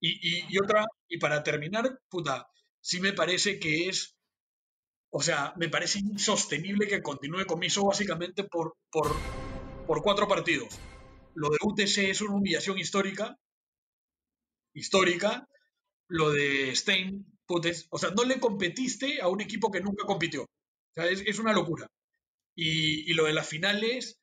[0.00, 2.48] Y, y, otra, y para terminar, puta,
[2.80, 4.16] sí me parece que es
[5.10, 9.12] o sea, me parece insostenible que continúe Comiso básicamente por, por,
[9.86, 10.78] por cuatro partidos.
[11.34, 13.36] Lo de UTC es una humillación histórica.
[14.72, 15.48] Histórica.
[16.08, 20.42] Lo de Stein, putes, o sea, no le competiste a un equipo que nunca compitió.
[20.42, 21.88] O sea, es, es una locura.
[22.54, 24.19] Y, y lo de las finales,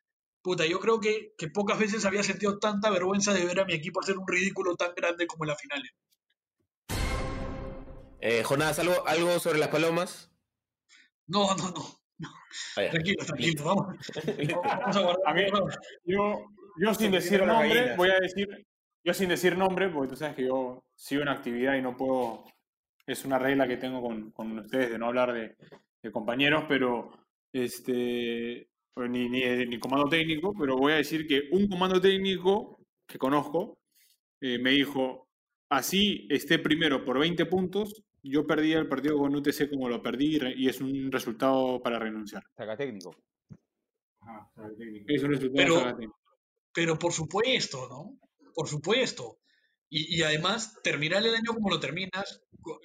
[0.47, 3.73] puta, yo creo que, que pocas veces había sentido tanta vergüenza de ver a mi
[3.73, 5.91] equipo hacer un ridículo tan grande como en las finales.
[8.21, 10.31] Eh, Jonás, ¿algo, ¿algo sobre las palomas?
[11.27, 11.83] No, no, no.
[12.77, 12.89] Ah.
[12.91, 13.95] Tranquilo, tranquilo, vamos.
[14.63, 15.27] Vamos a guardar.
[15.27, 15.43] A mí-
[16.05, 16.45] Yo,
[16.79, 17.97] yo sin decir nombre, gallinas.
[17.97, 18.47] voy a decir,
[19.03, 22.45] yo sin decir nombre, porque tú sabes que yo sigo en actividad y no puedo,
[23.05, 25.57] es una regla que tengo con, con ustedes de no hablar de,
[26.01, 27.11] de compañeros, pero
[27.51, 32.79] este, pues ni, ni, ni comando técnico, pero voy a decir que un comando técnico
[33.07, 33.77] que conozco
[34.41, 35.29] eh, me dijo,
[35.69, 40.39] así esté primero por 20 puntos, yo perdí el partido con UTC como lo perdí
[40.57, 42.43] y es un resultado para renunciar.
[42.55, 43.15] Saca técnico.
[45.07, 46.17] Es un resultado Pero- para técnico.
[46.73, 48.19] Pero por supuesto, ¿no?
[48.53, 49.39] Por supuesto.
[49.89, 52.41] Y, y además, terminar el año como lo terminas,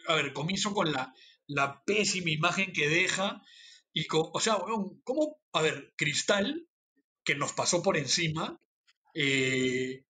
[0.08, 1.12] a ver, comienzo con la,
[1.46, 3.42] la pésima imagen que deja.
[3.94, 5.38] Y con, o sea, weón, ¿cómo?
[5.52, 6.66] A ver, Cristal,
[7.24, 8.58] que nos pasó por encima,
[9.14, 10.04] eh,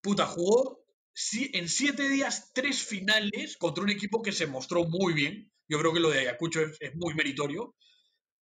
[0.00, 5.14] puta, jugó si- en siete días tres finales contra un equipo que se mostró muy
[5.14, 5.50] bien.
[5.68, 7.74] Yo creo que lo de Ayacucho es, es muy meritorio.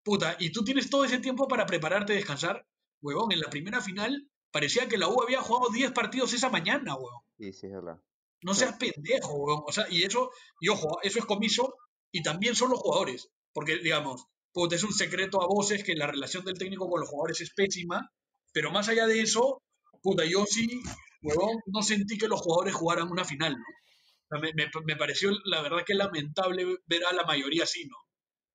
[0.02, 2.66] Puta, y tú tienes todo ese tiempo para prepararte y descansar.
[3.02, 6.94] Huevón, en la primera final parecía que la U había jugado 10 partidos esa mañana,
[6.96, 7.22] huevón.
[7.38, 8.00] Sí, sí, es verdad.
[8.42, 9.64] No seas pendejo, huevón.
[9.66, 10.30] O sea, y eso,
[10.60, 11.76] y ojo, eso es comiso
[12.12, 13.30] y también son los jugadores.
[13.52, 17.08] Porque, digamos, puta, es un secreto a voces que la relación del técnico con los
[17.10, 18.10] jugadores es pésima.
[18.52, 19.62] Pero más allá de eso,
[20.02, 20.80] puta, yo sí,
[21.22, 23.64] huevón, no sentí que los jugadores jugaran una final, ¿no?
[23.66, 27.84] O sea, me, me- me pareció, la verdad, que lamentable ver a la mayoría así,
[27.86, 27.96] ¿no?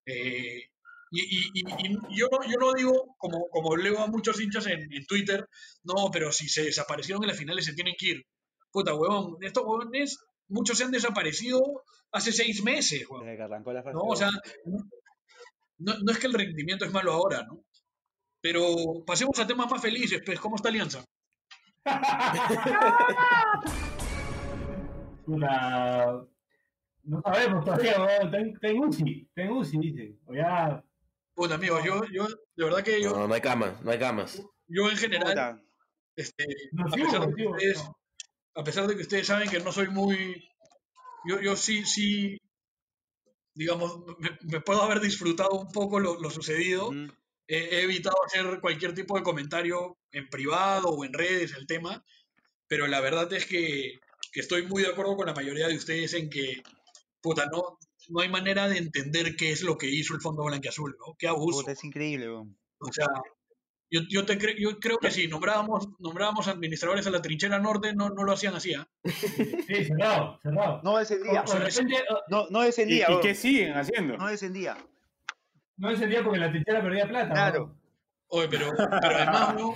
[0.06, 0.64] Eh,
[1.12, 4.68] y, y- y- y yo, no, yo no digo, como, como leo a muchos hinchas
[4.68, 5.46] en, en Twitter,
[5.84, 8.26] no, pero si se desaparecieron en las finales se tienen que ir.
[8.72, 11.62] Puta, huevón, estos huevones, muchos se han desaparecido
[12.12, 13.26] hace seis meses, huevón.
[13.26, 14.04] Desde que arrancó la fase ¿no?
[14.04, 14.30] O sea,
[15.80, 17.64] no, no es que el rendimiento es malo ahora, ¿no?
[18.42, 21.04] Pero pasemos a temas más felices, pues, ¿cómo está Alianza?
[25.26, 26.26] Puta,
[27.04, 28.32] no sabemos todavía, weón.
[28.32, 30.16] Ten, ten UCI, ten UCI, dice.
[30.26, 30.84] O ya.
[31.34, 34.42] Puta, amigos, yo, yo, de verdad que yo, No, no hay camas, no hay camas.
[34.68, 35.64] yo en general,
[36.16, 37.98] este, No, a, sí, pesar de no, que sí, ustedes, no.
[38.56, 40.50] a pesar de que ustedes saben que no soy muy,
[41.26, 42.38] yo, yo sí, sí,
[43.60, 46.88] digamos, me, me puedo haber disfrutado un poco lo, lo sucedido.
[46.88, 47.12] Ujú.
[47.46, 52.02] He, he evitado hacer cualquier tipo de comentario en privado o en redes el tema,
[52.68, 54.00] pero la verdad es que,
[54.32, 56.64] que estoy muy de acuerdo con la mayoría de ustedes en que,
[57.20, 60.96] puta, no, no hay manera de entender qué es lo que hizo el Fondo Blanquiazul,
[60.98, 61.16] ¿no?
[61.20, 61.60] Qué abuso.
[61.60, 62.58] Puta, es increíble, weón.
[62.80, 63.08] O sea,
[63.92, 67.94] yo, yo, te cre- yo creo que si nombrábamos, nombrábamos administradores a la trinchera norte,
[67.96, 68.88] no, no lo hacían así, ¿ah?
[69.04, 70.82] Sí, cerrado, cerrado.
[70.84, 71.42] No descendía.
[71.42, 74.18] O, o de repente, o- No, no ¿Y, descendía, y qué siguen haciendo?
[74.18, 74.78] No descendía.
[75.78, 77.34] no encendía porque la trinchera perdía plata.
[77.34, 77.68] Claro.
[77.68, 77.80] ¿no?
[78.32, 79.76] Oye, pero, pero además, ¿no?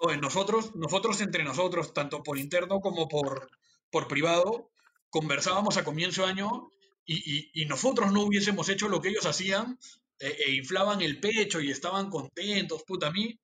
[0.00, 3.48] Oye, nosotros, nosotros entre nosotros, tanto por interno como por,
[3.90, 4.70] por privado,
[5.08, 6.68] conversábamos a comienzo de año
[7.06, 7.14] y,
[7.54, 9.78] y- y nosotros no hubiésemos hecho lo que ellos hacían
[10.18, 13.38] e, e inflaban el pecho y estaban contentos, puta, a mí.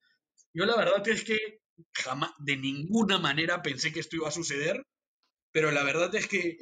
[0.53, 1.37] Yo la verdad es que
[1.93, 4.83] jamás, de ninguna manera pensé que esto iba a suceder,
[5.51, 6.57] pero la verdad es que,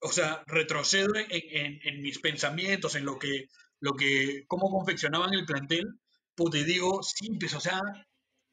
[0.00, 3.46] o sea, retrocedo en, en- en mis pensamientos, en lo que,
[3.80, 5.86] lo que, cómo confeccionaban el plantel,
[6.34, 7.80] puta, y digo, sí, pues, o sea,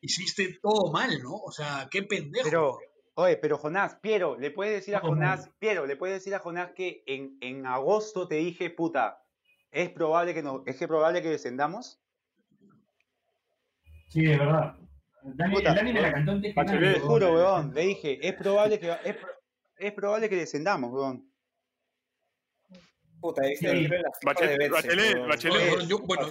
[0.02, 1.36] hiciste todo mal, ¿no?
[1.36, 2.44] O sea, qué pendejo.
[2.50, 2.78] Pero,
[3.16, 6.72] oye, pero Jonás, Piero, ¿le puedes decir a Jonás, Piero, ¿le puedes decir a Jonás
[6.76, 9.24] que en, en agosto te dije, puta,
[9.72, 12.00] es probable que no, es que probable que descendamos?
[14.10, 14.76] Sí, es verdad.
[15.24, 18.80] Dani, Puta, el Dani me la cantó Bachelet, Te juro, weón, le dije, es probable
[18.80, 19.18] que es,
[19.78, 21.30] es probable que descendamos, weón.
[23.20, 23.78] Puta, está Sí.
[23.78, 25.18] el de Bachelet, de Bachelet,
[25.70, 26.30] bueno, yo- bueno,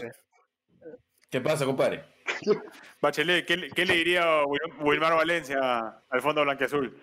[1.28, 2.04] ¿Qué pasa, compadre?
[3.02, 5.58] Bachelet, ¿qué, le- qué le diría Wil- Wilmar Valencia
[6.08, 6.96] al fondo blanquiazul?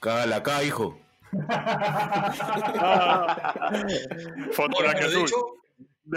[0.00, 0.98] Cala acá, hijo.
[1.48, 2.32] Ah,
[4.52, 5.26] fondo bueno, de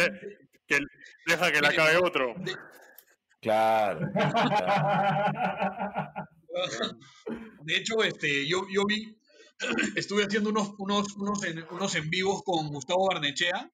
[0.09, 0.79] De- que,
[1.27, 2.33] deja que la acabe otro.
[3.43, 4.09] Claro.
[7.63, 9.17] De hecho, este, yo, yo vi,
[9.95, 13.69] estuve haciendo unos, unos, unos, en, unos en vivos con Gustavo Barnechea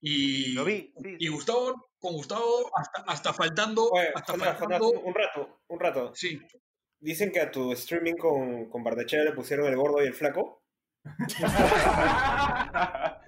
[0.00, 1.32] y, Lo vi, sí, y sí.
[1.32, 6.12] Gustavo, con Gustavo hasta, hasta faltando, Oye, hasta faltando, un rato, un rato.
[6.14, 6.40] sí,
[6.98, 10.62] Dicen que a tu streaming con, con Bardechea le pusieron el gordo y el flaco.
[11.44, 13.20] ah,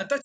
[0.00, 0.16] está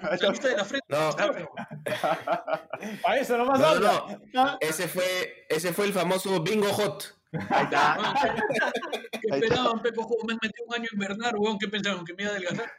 [0.42, 0.86] de la frente.
[0.88, 1.10] No,
[3.06, 4.20] A eso nomás no, habla.
[4.32, 4.58] no.
[4.60, 7.18] Ese fue, ese fue el famoso Bingo Hot.
[7.50, 7.96] Ahí está.
[7.98, 8.14] Ah,
[9.12, 10.08] ¿Qué esperaban, Pepo?
[10.26, 11.58] Me han metido un año en Bernard, weón.
[11.58, 12.04] ¿Qué pensaron?
[12.04, 12.72] ¿Que me iba a adelgazar?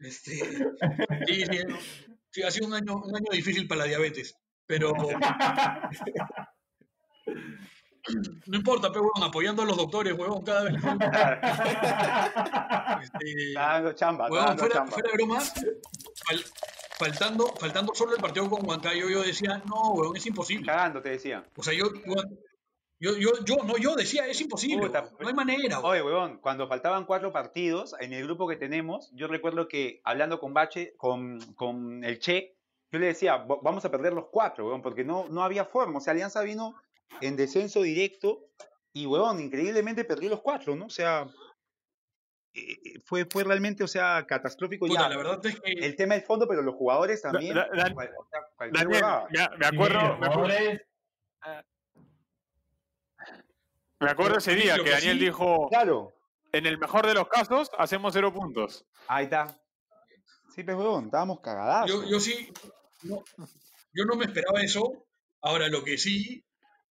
[0.00, 0.32] Este,
[1.26, 1.78] sí, sí, no.
[2.30, 4.36] sí, ha sido un año, un año difícil para la diabetes.
[4.66, 4.92] Pero.
[8.46, 10.74] No importa, pero weón, apoyando a los doctores, weón, cada vez.
[13.02, 14.92] Este, dando chamba, weón, dando fuera, chamba.
[14.92, 16.44] fuera de bromas, fal-
[16.98, 20.66] faltando, faltando solo el partido con Huancayo, yo decía, no, weón, es imposible.
[20.66, 21.44] Cagando, te decía.
[21.56, 22.38] O sea, yo, weón,
[23.00, 25.92] yo, yo, yo, no, yo decía, es imposible, Puta, weón, no hay manera, weón.
[25.92, 30.38] Oye, huevón, cuando faltaban cuatro partidos, en el grupo que tenemos, yo recuerdo que hablando
[30.40, 32.56] con Bache, con, con el Che,
[32.92, 35.98] yo le decía, "Va- vamos a perder los cuatro, huevón, porque no, no había forma.
[35.98, 36.76] O sea, Alianza vino
[37.20, 38.46] en descenso directo
[38.92, 40.86] y, huevón, increíblemente perdió los cuatro, ¿no?
[40.86, 41.26] O sea,
[42.54, 45.08] eh, eh, fue, fue realmente, o sea, catastrófico Puta, ya.
[45.08, 47.54] la verdad es que El tema del fondo, pero los jugadores también.
[47.54, 48.10] Da- da- cual-
[48.72, 49.02] Daniel,
[49.58, 50.80] me, acuerdo, Sí, me acuerdo, jugadores,
[54.00, 56.12] me acuerdo ese día que que Daniel sí- dijo, Claro,
[56.52, 58.84] en el mejor de los casos, hacemos cero puntos.
[59.08, 59.56] ahí está.
[60.54, 61.88] Sí, pues, huevón, estábamos cagadas.
[61.90, 62.52] yo, yo sí,
[63.02, 63.24] no,
[63.92, 65.04] yo no me esperaba eso.
[65.40, 66.44] Ahora, lo que sí,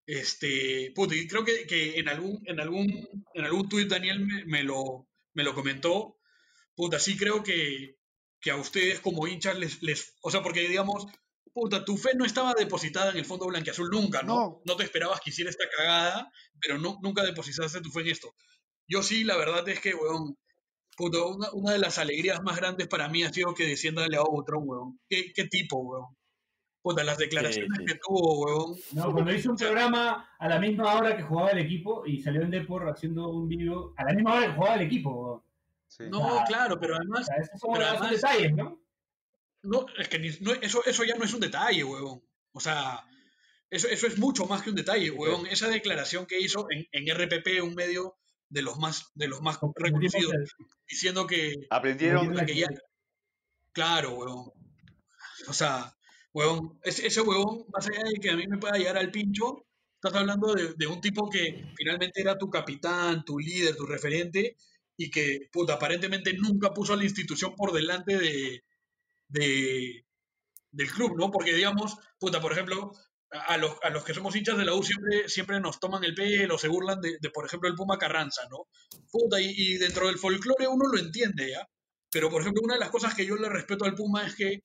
[0.06, 4.44] este, puta, y creo que, que en algún, en algún, en algún tuit Daniel me,
[4.44, 6.18] me lo, me lo comentó.
[6.74, 7.96] Puta, sí creo que,
[8.40, 11.06] que a ustedes como hinchas les, les, o sea, porque digamos,
[11.52, 14.60] puta, tu fe no estaba depositada en el fondo blanquiazul nunca, ¿no?
[14.64, 14.76] No.
[14.76, 18.34] te esperabas que hiciera esta cagada, pero no, nunca depositaste tu fe en esto.
[18.86, 20.36] Yo sí, la verdad es que, weón,
[20.96, 24.30] puta, una, una de las alegrías más grandes para mí ha sido que descienda Leao
[24.30, 25.00] Butrón, weón.
[25.08, 26.16] ¿Qué, qué tipo, weón?
[26.84, 27.84] Puta, las declaraciones sí.
[27.86, 28.76] que tuvo, weón.
[28.92, 32.42] No, cuando hizo un programa a la misma hora que jugaba el equipo y salió
[32.42, 35.42] en Depor haciendo un video a la misma hora que jugaba el equipo.
[35.88, 36.04] Sí.
[36.10, 36.44] No, Ah.
[36.46, 38.82] claro, pero además, O sea, esos son, Pero además- detalles, ¿no?
[39.62, 42.22] no, es que ni- no- eso, eso ya no es un detalle, weón.
[42.52, 43.02] O sea,
[43.70, 45.46] eso, eso es mucho más que un detalle, weón.
[45.46, 48.18] Esa declaración que hizo en, en RPP, un medio
[48.50, 50.34] de los más, de los más reconocidos,
[50.86, 52.34] diciendo que, Aprendieron.
[52.44, 52.68] Que ya-
[53.72, 54.52] Claro, weón.
[55.48, 55.94] O sea,
[56.34, 60.14] weón, ese, weón, más allá de que a mí me pueda llegar al pincho, estás
[60.20, 64.56] hablando de, un tipo que finalmente era tu capitán, tu líder, tu referente,
[64.96, 68.64] y que, puta, aparentemente nunca puso a la institución por delante de,
[69.28, 70.04] de,
[70.72, 71.30] del club, ¿no?
[71.30, 72.92] Porque, digamos, puta, por ejemplo,
[73.30, 76.14] a los, a los que somos hinchas de la U siempre, siempre nos toman el
[76.14, 78.66] pelo, se burlan de, de, por ejemplo, el Puma Carranza, ¿no?
[79.10, 81.68] Puta, y, y dentro del folclore uno lo entiende, ¿ya?
[82.10, 84.62] Pero, por ejemplo, una de las cosas que yo le respeto al Puma es que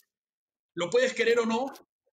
[0.80, 1.66] lo puedes querer o no,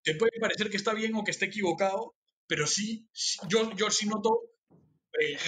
[0.02, 2.16] te puede parecer que está bien o que esté equivocado,
[2.48, 3.08] pero sí,
[3.48, 4.40] yo, yo sí noto
[5.20, 5.38] eh,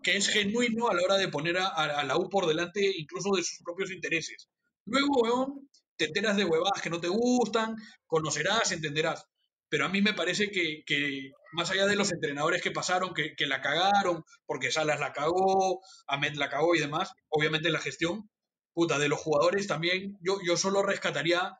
[0.00, 3.42] que es genuino a la hora de poner a, la U por delante incluso de
[3.42, 4.48] sus propios intereses.
[4.84, 5.60] Luego,
[5.96, 7.74] te enteras de huevadas que no te gustan,
[8.06, 9.26] conocerás, entenderás.
[9.68, 13.46] Pero a mí me parece que, más allá de los entrenadores que pasaron, que, que
[13.46, 18.30] la cagaron, porque Salas la cagó, Ahmed la cagó y demás, obviamente la gestión,
[18.72, 21.58] puta, de los jugadores también, yo, yo solo rescataría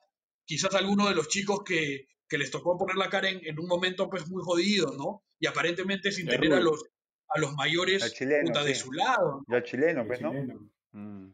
[0.49, 3.67] quizás alguno de los chicos que, que les tocó poner la cara en, en un
[3.67, 5.23] momento pues muy jodido, ¿no?
[5.39, 6.83] Y aparentemente sin tener a los,
[7.29, 9.45] a los mayores Al chileno, puta, de su lado.
[9.47, 10.31] Y al chileno, pues, ¿no?
[10.33, 10.71] chileno.
[10.93, 11.29] Mm.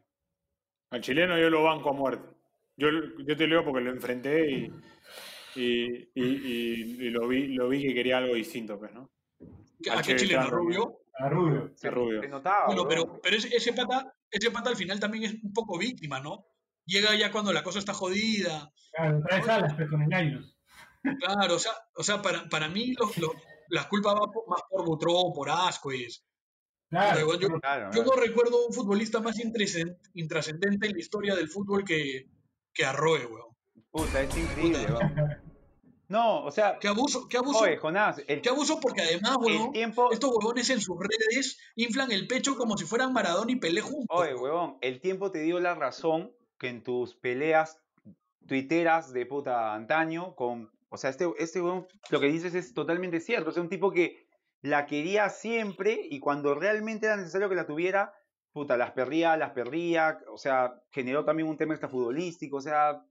[0.90, 2.28] Al chileno yo lo banco a muerte.
[2.76, 2.88] Yo,
[3.24, 4.64] yo te leo porque lo enfrenté y,
[5.54, 9.10] y, y- y- y lo, vi, lo vi que quería algo distinto, pues, ¿no?
[9.90, 10.40] ¿A Al qué chileno?
[10.42, 11.00] ¿A Rubio?
[11.16, 11.72] A Rubio.
[11.80, 12.20] De Rubio.
[12.20, 15.52] Se notaba, Bueno, pero, pero ese, ese pata, ese pata al final también es un
[15.52, 16.44] poco víctima, ¿no?
[16.86, 18.70] Llega ya cuando la cosa está jodida.
[18.92, 20.56] Claro, trae alas, pero con engaños.
[21.20, 23.32] Claro, o sea, o sea para, para mí los, los-
[23.68, 26.22] las culpas van por- más por Butrón, por Ascuez.
[26.90, 27.38] Claro.
[27.38, 28.04] Yo, Claro, yo claro.
[28.04, 32.26] no recuerdo un futbolista más intrascen- intrascendente en la historia del fútbol que,
[32.72, 33.48] que Arroe, weón.
[33.90, 35.12] Puta, es increíble, Puta.
[35.14, 35.42] weón.
[36.08, 37.60] No, o sea, Qué abuso, qué abuso.
[37.60, 42.12] oye, Jonás, el, Qué abuso porque además, weón, tiempo, estos huevones en sus redes inflan
[42.12, 44.06] el pecho como si fueran Maradona y Pelé juntos.
[44.10, 44.42] oye, weón.
[44.42, 47.80] huevón, el tiempo te dio la razón que en tus peleas
[48.46, 53.52] tuiteras de puta antaño con, o sea, este, este lo que dices es totalmente cierto,
[53.52, 54.26] sea, un tipo que
[54.62, 58.14] la quería siempre y cuando realmente era necesario que la tuviera,
[58.52, 63.04] puta, las perdía, las perdía, o sea, generó también un tema extrafutbolístico, o sea,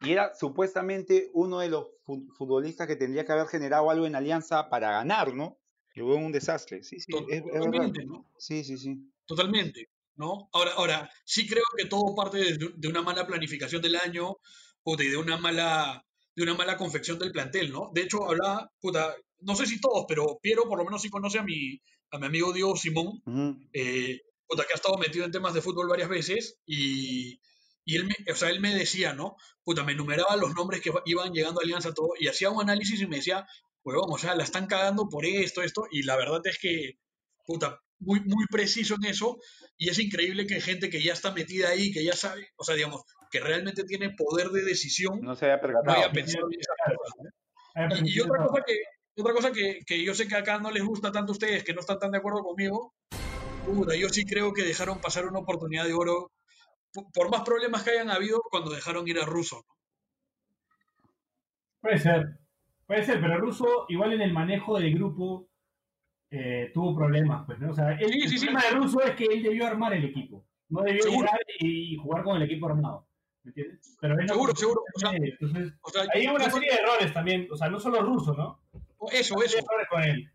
[0.00, 4.14] y era supuestamente uno de los fu- futbolistas que tendría que haber generado algo en
[4.14, 5.58] Alianza para ganar, ¿no?
[5.94, 7.92] Y hubo un desastre, sí, sí, es, es verdad.
[8.06, 8.24] ¿no?
[8.38, 9.10] Sí, sí, sí.
[9.26, 9.88] Totalmente,
[10.18, 10.50] ¿no?
[10.52, 14.36] Ahora, ahora, sí creo que todo parte de, de una mala planificación del año,
[14.82, 16.04] puta, y de una mala,
[16.34, 17.90] de una mala confección del plantel, ¿no?
[17.94, 21.38] De hecho, hablaba, puta, no sé si todos, pero Piero por lo menos sí conoce
[21.38, 23.22] a mi, a mi amigo Diego Simón,
[23.72, 27.40] eh, puta, que ha estado metido en temas de fútbol varias veces y,
[27.84, 29.36] y él, me, o sea, él me decía, ¿no?
[29.62, 33.00] Puta, me enumeraba los nombres que iban llegando a Alianza, todo, y hacía un análisis
[33.00, 33.46] y me decía,
[33.84, 36.98] huevón, o sea, la están cagando por esto, esto, y la verdad es que,
[37.46, 39.38] puta, muy, muy preciso en eso,
[39.76, 42.74] y es increíble que gente que ya está metida ahí, que ya sabe, o sea,
[42.74, 45.98] digamos, que realmente tiene poder de decisión, no, No se había percatado.
[45.98, 47.94] haya pensado en esas cosas, ¿no?
[47.94, 48.74] Ahí Y, otra cosa, que,
[49.20, 51.74] otra cosa que, que yo sé que acá no les gusta tanto a ustedes, que
[51.74, 52.94] no están tan de acuerdo conmigo,
[53.64, 56.32] puta, yo sí creo que dejaron pasar una oportunidad de oro,
[56.92, 59.56] por, por más problemas que hayan habido cuando dejaron ir a Russo.
[59.66, 59.74] ¿no?
[61.80, 62.38] Puede ser.
[62.86, 65.46] Puede ser, pero Russo, igual en el manejo del grupo,
[66.30, 67.70] eh, tuvo problemas, pues, ¿no?
[67.70, 70.04] O sea, él- Sí, el sí, problema de Russo es que él debió armar el
[70.04, 70.44] equipo.
[70.68, 73.06] No debió llegar y jugar con el equipo armado.
[73.42, 73.96] ¿Me entiendes?
[74.00, 74.82] Pero él no Seguro, seguro.
[74.94, 77.48] O sea, hacer, Entonces, O sea, hay una serie de errores también.
[77.50, 78.60] O sea, no solo Russo, ¿no?
[79.10, 80.30] eso, Hay eso, errores con él.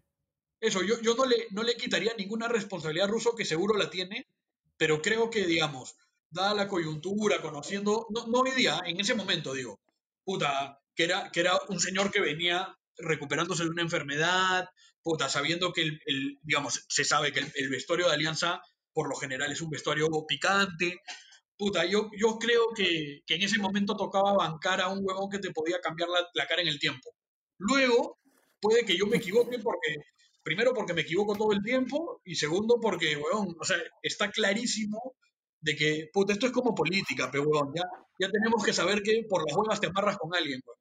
[0.59, 0.81] eso.
[0.81, 4.25] Yo, yo no, le, no le quitaría ninguna responsabilidad a Russo, que seguro la tiene,
[4.77, 5.95] pero creo que, digamos,
[6.31, 9.79] dada la coyuntura, conociendo, no, no hoy día, en ese momento, digo,
[10.23, 14.69] puta, que era, que era un señor que venía recuperándose de una enfermedad,
[15.03, 18.61] puta, sabiendo que, el, digamos, se sabe que el, vestuario de Alianza,
[18.93, 21.01] por lo general, es un vestuario picante.
[21.57, 25.39] Puta, yo, yo creo que, que en ese momento tocaba bancar a un huevón que
[25.39, 27.15] te podía cambiar la, la cara en el tiempo.
[27.57, 28.19] Luego,
[28.61, 29.97] puede que yo me equivoque porque,
[30.41, 35.15] primero porque me equivoco todo el tiempo y segundo porque, huevón, o sea, está clarísimo
[35.61, 37.83] de que, puta, esto es como política, pero huevón, ya,
[38.19, 40.79] ya tenemos que saber que por las huevas te amarras con alguien, huevón.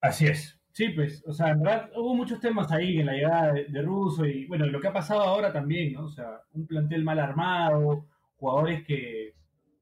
[0.00, 0.58] Así es.
[0.74, 3.82] Sí, pues, o sea, en verdad hubo muchos temas ahí en la llegada de, de
[3.82, 6.06] Russo y bueno, lo que ha pasado ahora también, ¿no?
[6.06, 8.06] O sea, un plantel mal armado,
[8.36, 9.34] jugadores que,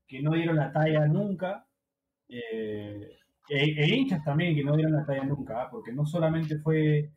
[0.06, 1.66] que no dieron la talla nunca,
[2.28, 3.10] eh,
[3.48, 5.68] e, e hinchas también que no dieron la talla nunca, ¿ah?
[5.70, 7.10] porque no solamente fue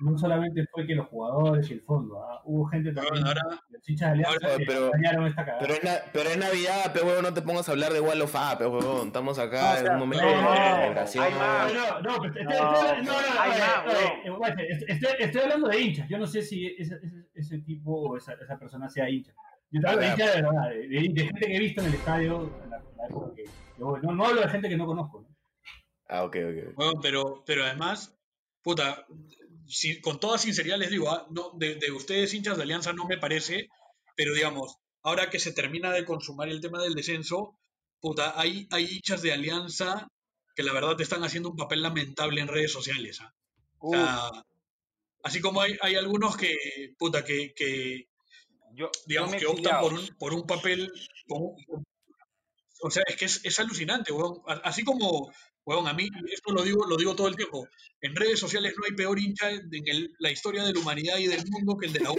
[0.00, 2.40] no solamente fue que los jugadores y el fondo, ¿ah?
[2.44, 5.58] hubo gente también, ahora, los hinchas de Alianza ahora- que pero- dañaron esta cagada.
[5.60, 8.22] Pero es, na- pero es Navidad, pe huevón, no te pongas a hablar de Wall
[8.22, 9.06] of Fame, pe huevón.
[9.08, 11.38] Estamos acá No, o sea, en un momento no, de hay celebración.
[11.38, 11.74] más.
[11.74, 12.50] No, no, No, estoy- no,
[15.18, 16.08] estoy, hablando de hinchas.
[16.08, 19.32] Yo no sé si ese, ese, ese tipo o esa, esa persona sea hincha.
[19.70, 21.86] Yo te hablo de hinchas de verdad, de, de- de gente que he visto en
[21.88, 23.44] el estadio en la, en la época que,
[23.78, 24.00] voy.
[24.02, 25.20] No, no hablo de gente que no conozco.
[25.22, 25.28] ¿no?
[26.08, 26.76] Ah, ok, ok.
[26.78, 28.16] huevón, pero, pero además,
[28.62, 29.06] puta,
[29.70, 33.06] si- con toda sinceridad les digo, ah, no, de, de ustedes hinchas de Alianza no
[33.06, 33.68] me parece,
[34.16, 37.58] pero digamos, ahora que se termina de consumar el tema del descenso,
[38.00, 40.08] puta, hay, hay hinchas de Alianza
[40.56, 43.20] que la verdad te están haciendo un papel lamentable en redes sociales.
[43.20, 43.34] ¿ah?
[43.78, 44.30] O sea,
[45.22, 46.54] así como hay, hay algunos que,
[46.98, 48.08] puta, que, que
[48.74, 50.92] Yo, yo digamos, que optan por un, por un papel...
[51.28, 51.54] con-
[52.82, 54.40] o sea, es que es, es alucinante, weón.
[54.64, 55.30] Así como,
[55.78, 57.66] a mí, esto lo digo, lo digo todo el tiempo,
[58.00, 61.26] en redes sociales no hay peor hincha en el- la historia de la humanidad y
[61.26, 62.16] del mundo que el de la U.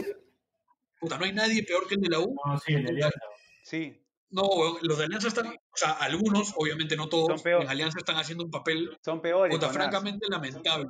[0.99, 2.35] Puta, no hay nadie peor que el de la U.
[2.45, 3.19] No, sí, el de Alianza.
[3.63, 3.97] Sí,
[4.33, 7.63] No, los de Alianza están, o sea, algunos, obviamente no todos, Son peor.
[7.63, 9.53] en Alianza están haciendo un papel, son peores.
[9.53, 10.87] puta, francamente lamentable.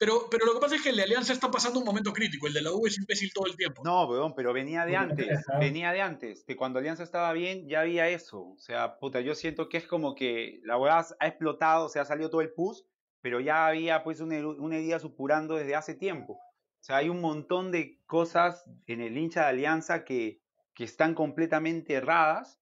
[0.00, 2.46] Pero, pero lo que pasa es que el de Alianza está pasando un momento crítico,
[2.46, 3.82] el de la U es imbécil todo el tiempo.
[3.84, 7.82] No, weón, pero venía de antes, venía de antes, de cuando Alianza estaba bien, ya
[7.82, 8.40] había eso.
[8.40, 12.00] O sea, puta, yo siento que es como que la weá ha explotado, o sea,
[12.00, 12.86] ha salido todo el pus,
[13.20, 16.32] pero ya había pues una, una herida supurando desde hace tiempo.
[16.32, 20.40] O sea, hay un montón de cosas en el hincha de Alianza que,
[20.72, 22.58] que están completamente erradas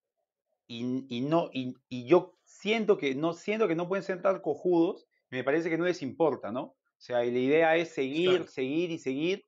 [0.66, 4.40] y, y no, y, y yo siento que no, siento que no pueden ser tan
[4.40, 6.74] cojudos, me parece que no les importa, ¿no?
[6.98, 8.46] O sea, y la idea es seguir, Claro.
[8.48, 9.46] seguir y seguir,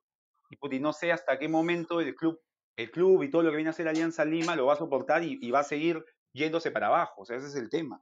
[0.51, 2.40] y, no sé hasta qué momento el club,
[2.76, 5.22] el club y todo lo que viene a hacer Alianza Lima lo va a soportar
[5.24, 8.01] y, y va a seguir yéndose para abajo, o sea, ese es el tema.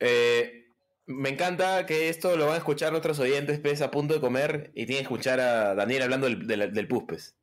[0.00, 0.66] Eh,
[1.06, 4.70] me encanta que esto lo van a escuchar nuestros oyentes, pues, a punto de comer,
[4.74, 7.36] y tienen que escuchar a Daniel hablando del, del, del puspes.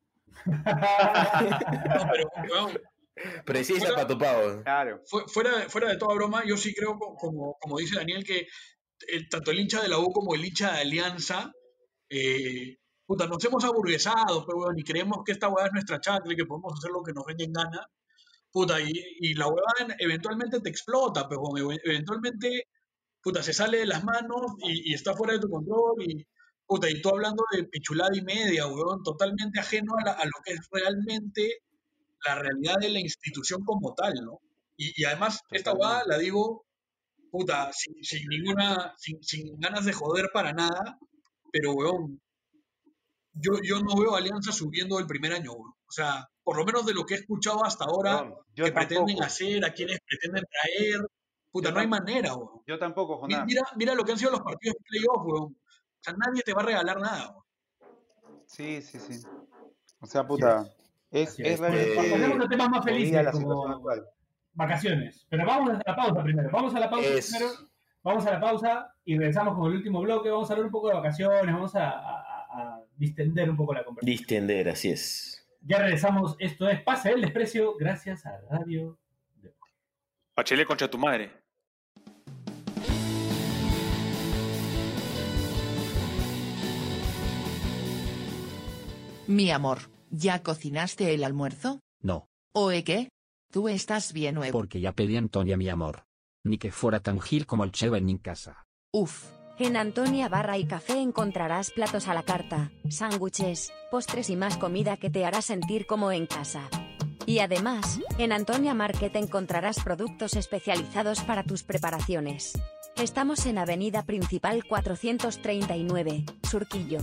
[0.46, 0.54] No,
[2.12, 2.78] pero, weón,
[3.44, 4.62] Precisa Fuera- para tu pavo.
[4.64, 8.24] Claro, fuera, de- fuera de toda broma, yo sí creo, co- como, como dice Daniel,
[8.24, 8.46] que
[9.08, 11.52] el- tanto el hincha de la U como el hincha de Alianza,
[12.10, 12.76] eh,
[13.06, 16.36] puta, nos hemos aburguesado, pero weón, y creemos que esta hueá es nuestra chacra y
[16.36, 17.86] que podemos hacer lo que nos venga en gana.
[18.52, 19.64] Puta, y, y la hueá
[19.98, 22.68] eventualmente te explota, pero weón, ev- eventualmente,
[23.22, 26.26] puta, se sale de las manos y, y está fuera de tu control y,
[26.66, 30.32] puta, y tú hablando de pichulada y media, weón, totalmente ajeno a, la- a lo
[30.44, 31.58] que es realmente
[32.26, 34.40] la realidad de la institución como tal, ¿no?
[34.76, 36.64] Y, y además, esta hueá la digo,
[37.32, 40.98] puta, sin, sin ninguna, sin, sin ganas de joder para nada,
[41.50, 42.20] pero, weón,
[43.32, 45.70] yo, yo no veo Alianza subiendo el primer año, weón.
[45.70, 49.64] O sea, por lo menos de lo que he escuchado hasta ahora, que pretenden hacer,
[49.64, 51.00] a quienes pretenden traer,
[51.50, 52.62] puta, Yo no hay manera, weón.
[52.66, 53.46] yo tampoco, Jonás.
[53.46, 55.44] Mira, mira lo que han sido los partidos de playoff, weón.
[55.44, 58.42] O sea, nadie te va a regalar nada, weón.
[58.46, 59.26] Sí, sí, sí.
[60.00, 60.70] O sea, puta,
[61.10, 61.60] es, es es.
[61.60, 64.04] Realmente a temas más felices, la situación como actual.
[64.54, 65.26] Vacaciones.
[65.28, 66.50] Pero vamos a la pausa primero.
[66.50, 67.52] Vamos a la pausa Es- primero.
[68.04, 70.28] Vamos a la pausa y regresamos con el último bloque.
[70.28, 73.84] Vamos a hablar un poco de vacaciones, vamos a, a- a distender un poco la
[73.84, 74.16] conversación.
[74.18, 75.46] Distender, así es.
[75.60, 76.34] Ya regresamos.
[76.40, 78.98] Esto es Pase el Desprecio gracias a Radio.
[80.36, 81.30] Bachelet contra tu madre.
[89.26, 89.78] Mi amor,
[90.10, 91.80] ¿ya cocinaste el almuerzo?
[92.02, 93.08] No, ¿Oe qué?
[93.52, 94.50] Tú estás bien nuevo.
[94.52, 96.06] porque ya pedí a Antonia mi amor.
[96.42, 98.66] Ni que fuera tan gil como el Cheva en mi casa.
[98.92, 99.26] Uf,
[99.58, 104.96] En Antonia Barra y Café encontrarás platos a la carta, sándwiches, postres y más comida
[104.96, 106.70] que te hará sentir como en casa.
[107.26, 112.54] Y además, en Antonia Market encontrarás productos especializados para tus preparaciones.
[112.96, 117.00] Estamos en Avenida Principal 439, Surquillo.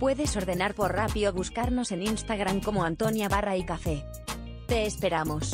[0.00, 4.04] Puedes ordenar por Rappi o buscarnos en Instagram como Antonia Barra y Café.
[4.66, 5.52] Te esperamos.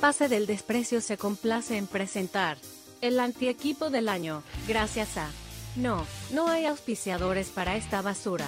[0.00, 2.56] Pase del Desprecio se complace en presentar
[3.02, 5.28] el antiequipo del año, gracias a...
[5.76, 8.46] No, no hay auspiciadores para esta basura.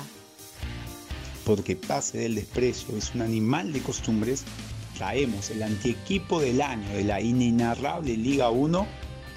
[1.44, 4.44] Porque Pase del Desprecio es un animal de costumbres,
[4.96, 8.86] traemos el antiequipo del año de la inenarrable Liga 1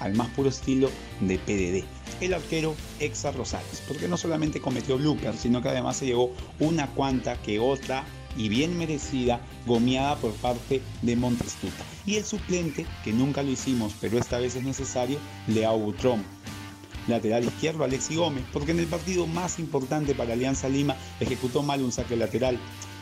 [0.00, 0.88] al más puro estilo
[1.20, 1.84] de PDD.
[2.22, 6.86] El arquero Exa Rosales, porque no solamente cometió bloopers, sino que además se llevó una
[6.94, 8.06] cuanta que otra
[8.36, 11.84] y bien merecida gomeada por parte de Montestuta.
[12.04, 15.18] Y el suplente, que nunca lo hicimos, pero esta vez es necesario,
[15.48, 16.24] Leao Butrón.
[17.08, 21.82] Lateral izquierdo Alexi Gómez, porque en el partido más importante para Alianza Lima ejecutó mal
[21.82, 22.58] un saque lateral.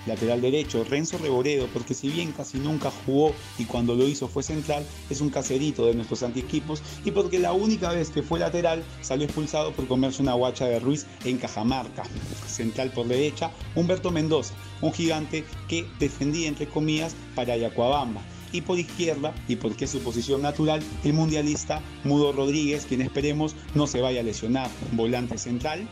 [0.07, 4.43] Lateral derecho, Renzo Reboredo, porque si bien casi nunca jugó y cuando lo hizo fue
[4.43, 8.85] central, es un caserito de nuestros antiequipos y porque la única vez que fue lateral
[9.01, 12.03] salió expulsado por comerse una guacha de Ruiz en Cajamarca.
[12.47, 18.23] Central por derecha, Humberto Mendoza, un gigante que defendía entre comillas para Yacuabamba.
[18.53, 23.57] Y por izquierda, y porque es su posición natural, el mundialista Mudo Rodríguez, quien esperemos
[23.75, 24.71] no se vaya a lesionar.
[24.93, 25.89] Volante central,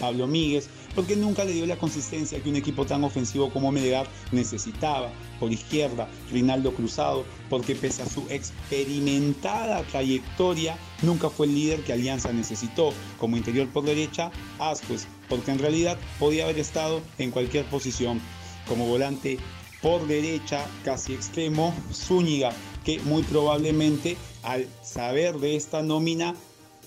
[0.00, 4.06] Pablo Míguez, porque nunca le dio la consistencia que un equipo tan ofensivo como Melgar
[4.30, 5.10] necesitaba.
[5.40, 11.92] Por izquierda, Rinaldo Cruzado, porque pese a su experimentada trayectoria, nunca fue el líder que
[11.92, 12.92] Alianza necesitó.
[13.18, 18.20] Como interior por derecha, Ascuez, porque en realidad podía haber estado en cualquier posición.
[18.68, 19.38] Como volante
[19.80, 22.52] por derecha, casi extremo, Zúñiga,
[22.84, 26.34] que muy probablemente al saber de esta nómina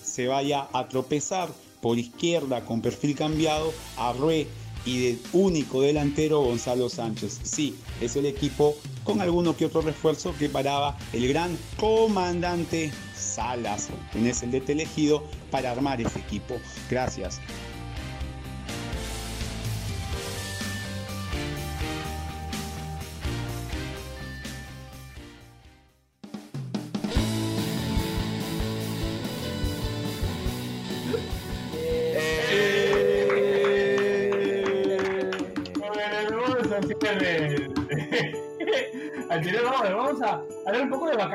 [0.02, 1.50] se vaya a tropezar
[1.86, 4.48] por izquierda con perfil cambiado a Rue
[4.84, 7.38] y de único delantero Gonzalo Sánchez.
[7.44, 13.90] Sí, es el equipo con alguno que otro refuerzo que paraba el gran comandante Salas,
[14.10, 15.22] quien es el DT elegido
[15.52, 16.56] para armar ese equipo.
[16.90, 17.40] Gracias.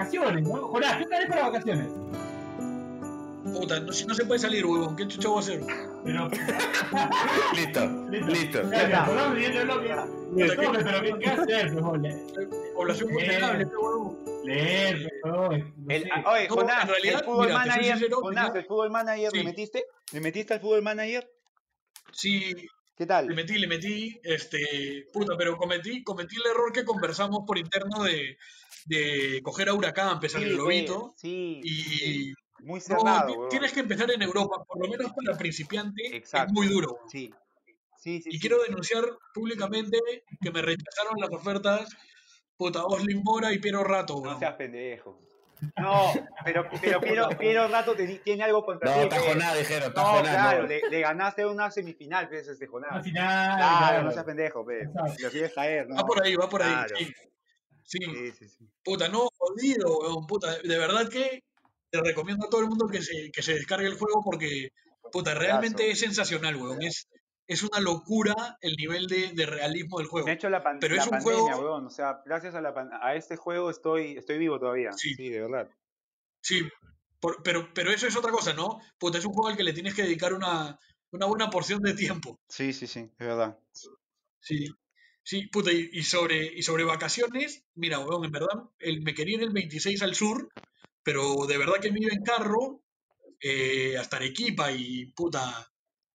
[0.05, 0.67] Vacaciones, ¿no?
[0.67, 1.87] Jonás, ¿qué tal para vacaciones?
[3.53, 5.61] Puta, no, si no se puede salir, huevón, ¿qué chucho voy a hacer?
[6.03, 6.29] Pero,
[7.55, 8.71] Listo, listo.
[8.71, 9.87] ya, siguiente bloque.
[9.89, 12.17] Puta, Pero, ¿qué- pero, ¿qué hacer, ole?
[12.75, 14.17] Población vulnerable, este huevón.
[14.43, 15.49] Leer, no ah,
[16.31, 19.85] oye, No, Jonás, en realidad, el fútbol manager, Jonás, el fútbol manager, ¿le metiste?
[20.13, 21.29] ¿Le metiste al fútbol manager?
[22.11, 22.53] Sí,
[22.95, 23.27] ¿Qué le tal?
[23.27, 28.37] metí, le metí, este, puta, pero cometí, cometí el error que conversamos por interno de,
[28.85, 32.33] de coger a Huracán, pesar Sí, el pues, globito, sí, y sí.
[32.59, 36.47] Muy no, cerrado, ti- tienes que empezar en Europa, por lo menos para principiante, Exacto.
[36.47, 36.99] es muy duro.
[37.07, 37.33] Sí.
[37.97, 38.39] Sí, sí, Y sí.
[38.39, 39.03] quiero denunciar
[39.33, 39.97] públicamente
[40.41, 41.89] que me rechazaron las ofertas,
[42.57, 45.19] puta, Oslin Mora y Piero Rato, No seas pendejo.
[45.77, 46.11] No,
[46.43, 49.03] pero, pero Piero, Piero Rato te- tiene algo contra No, ti.
[49.03, 49.21] está pe.
[49.27, 50.67] Jonás, dijeron, No, Jonás, claro, no.
[50.67, 52.91] le, le ganaste una semifinal, pues, este Jonás.
[52.93, 54.03] Al final, Claro, claro.
[54.03, 54.81] no seas pendejo, pe.
[54.81, 55.13] Exacto.
[55.19, 55.95] Lo quieres caer, ¿no?
[55.95, 56.73] Va por ahí, va por ahí.
[56.73, 56.95] Claro.
[57.91, 58.31] Sí.
[58.39, 58.47] Sí.
[58.47, 58.67] Sí.
[58.83, 60.57] Puta, no, jodido, weón, puta.
[60.59, 61.43] De verdad que
[61.89, 64.69] te recomiendo a todo el mundo que se, que se descargue el juego porque,
[65.11, 66.81] puta, realmente es sensacional, weón.
[66.81, 67.09] Es,
[67.47, 70.25] es una locura el nivel de, de realismo del juego.
[70.25, 71.87] Me ha hecho la, pan- Pero la es un pandemia, juego- weón.
[71.87, 74.93] O sea, gracias a, la pan- a este juego estoy, estoy vivo todavía.
[74.93, 75.13] Sí.
[75.15, 75.69] Sí, de verdad.
[76.41, 76.61] Sí,
[77.19, 78.79] por- pero, pero eso es otra cosa, ¿no?
[78.97, 80.79] Puta, es un juego al que le tienes que dedicar una,
[81.11, 82.39] una buena porción de tiempo.
[82.47, 83.59] Sí, sí, sí, es verdad.
[84.39, 84.73] Sí,
[85.23, 89.37] sí, puta, y, y sobre, y sobre vacaciones, mira, weón, en verdad, el, me quería
[89.37, 90.49] ir el 26 al sur,
[91.03, 92.83] pero de verdad que me iba en carro
[93.41, 95.67] eh, hasta Arequipa y, puta,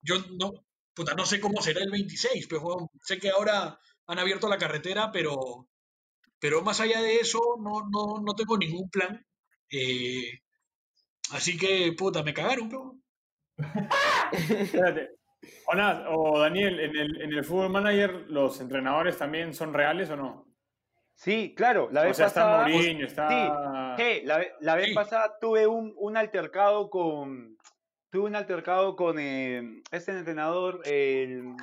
[0.02, 0.52] yo no,
[0.94, 4.58] puta, no sé cómo será el 26, pero weón, sé que ahora han abierto la
[4.58, 5.68] carretera, pero,
[6.40, 9.24] pero más allá de eso, no, no, no tengo ningún plan.
[9.70, 10.40] eh,
[11.30, 13.02] así que, puta, me cagaron, weón.
[14.32, 15.10] Espérate.
[15.64, 20.16] Jonás, o Daniel, ¿en el, en el Fútbol Manager los entrenadores también son reales o
[20.16, 20.46] no?
[21.14, 22.68] Sí, claro, la O vez sea, está pasada.
[22.68, 23.96] Mourinho, está...
[23.96, 24.94] Sí, la, la vez Sí.
[24.94, 27.56] pasada tuve un, un altercado con.
[28.10, 31.54] Tuve un altercado con eh, este entrenador, el.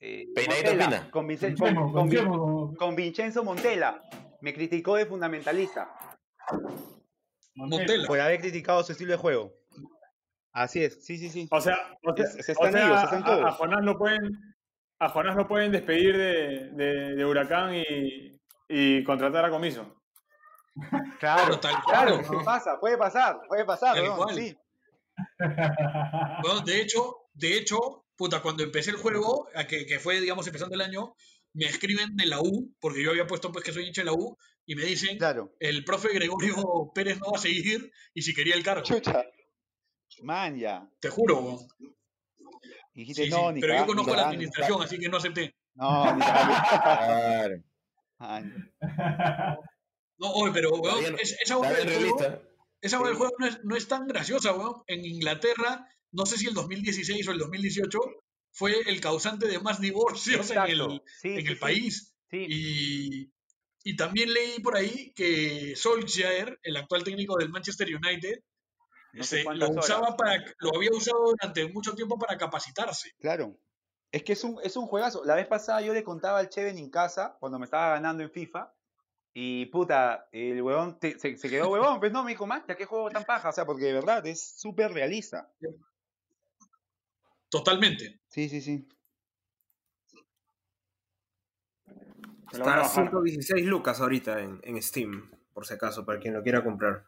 [0.00, 1.10] eh, Peinadito Montella, Pina.
[2.76, 4.02] Con, Vincenzo Montela.
[4.42, 5.90] Me criticó de fundamentalista
[7.54, 8.06] Montela.
[8.06, 9.52] por haber criticado su estilo de juego.
[10.54, 11.48] Así es, sí, sí, sí.
[11.50, 13.44] O sea, o sea, se o están sea, ellos, se están a- todos.
[13.44, 14.54] A, Jonás lo pueden,
[15.00, 20.00] a Jonás lo pueden despedir de, de- de Huracán y, y contratar a Comiso.
[21.20, 22.44] Claro, tal claro, cual, ¿no?
[22.44, 24.34] pasa, puede pasar, puede pasar, Tal cual.
[24.34, 24.56] sí.
[26.42, 30.46] Bueno, de hecho, de hecho, puta, cuando empecé el juego, a que, que fue, digamos,
[30.46, 31.14] empezando el año,
[31.52, 34.12] me escriben de la U, porque yo había puesto pues que soy hincha de la
[34.12, 34.36] U,
[34.66, 35.52] y me dicen, Claro.
[35.60, 36.56] el profe Gregorio
[36.94, 38.82] Pérez no va a seguir, y si quería el cargo.
[38.82, 39.24] Chucha.
[40.24, 40.88] Man, ya.
[41.00, 41.58] Te juro, weón.
[42.94, 45.16] Y dijiste, Sí, no, sí, ni pero yo conozco ni la administración, así que no
[45.18, 45.54] acepté.
[45.74, 46.20] No, ni.
[46.22, 47.62] Claro.
[50.18, 52.40] No, oye, pero, weón, es- esa bien del juego,
[52.80, 54.82] esa del juego no es, no es tan graciosa, weón.
[54.86, 57.98] En Inglaterra, no sé si el 2016 o el 2018,
[58.52, 61.02] fue el causante de más divorcios en el.
[61.20, 61.60] Sí, en sí, el sí.
[61.60, 62.14] país.
[62.30, 62.46] Sí.
[62.48, 63.32] Y,
[63.82, 68.38] y también leí por ahí que Solskjaer, el actual técnico del Manchester United,
[69.14, 69.84] No sé cuántas lo, horas.
[69.84, 73.12] usaba para, lo había usado durante mucho tiempo para capacitarse.
[73.18, 73.56] Claro.
[74.10, 75.24] Es que es un, es un juegazo.
[75.24, 78.30] La vez pasada yo le contaba al Cheven en casa, cuando me estaba ganando en
[78.30, 78.72] FIFA,
[79.32, 82.84] y puta, el huevón te- se, se quedó huevón, pues no, me dijo, ya qué
[82.84, 85.52] juego tan paja, o sea, porque de verdad es súper realista.
[87.48, 88.20] Totalmente.
[88.28, 88.88] Sí, sí, sí.
[92.52, 92.90] Está a a bajar.
[93.10, 97.06] 116 lucas ahorita en, en Steam, por si acaso, para quien lo quiera comprar.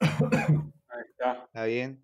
[1.52, 1.64] Está.
[1.64, 2.02] Bien.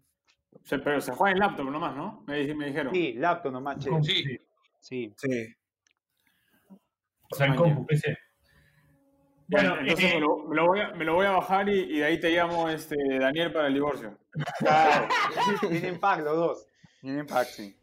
[0.65, 2.25] Se- pero se juega en laptop nomás, ¿no?
[2.27, 2.93] Me, di- me dijeron.
[2.95, 3.91] Sí, laptop nomás, che.
[4.03, 4.39] Sí.
[4.81, 5.15] Sí.
[5.17, 5.55] Sí.
[7.31, 8.17] O sea, en compu, PC.
[9.49, 11.69] Bueno, Bueno, entonces eh, me, lo, me lo voy a, me lo voy a bajar
[11.69, 14.19] y, y de ahí te llamo este, Daniel para el divorcio.
[14.59, 15.09] Claro.
[15.69, 16.67] Tienen pack los dos.
[17.01, 17.77] Tienen pack, sí.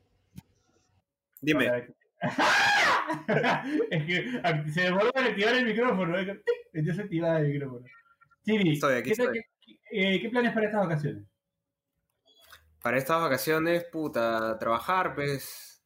[1.41, 1.87] Dime.
[3.89, 6.17] es que se demoró en activar el micrófono.
[6.19, 6.41] ¿eh?
[6.73, 7.85] Entonces activaba el micrófono.
[8.45, 9.41] Chiri, Estoy aquí, ¿qué, tal- estoy.
[9.61, 9.79] qué-
[10.15, 11.23] eh, ¿qué planes para estas vacaciones?
[12.83, 15.83] Para estas vacaciones, puta, trabajar, pues.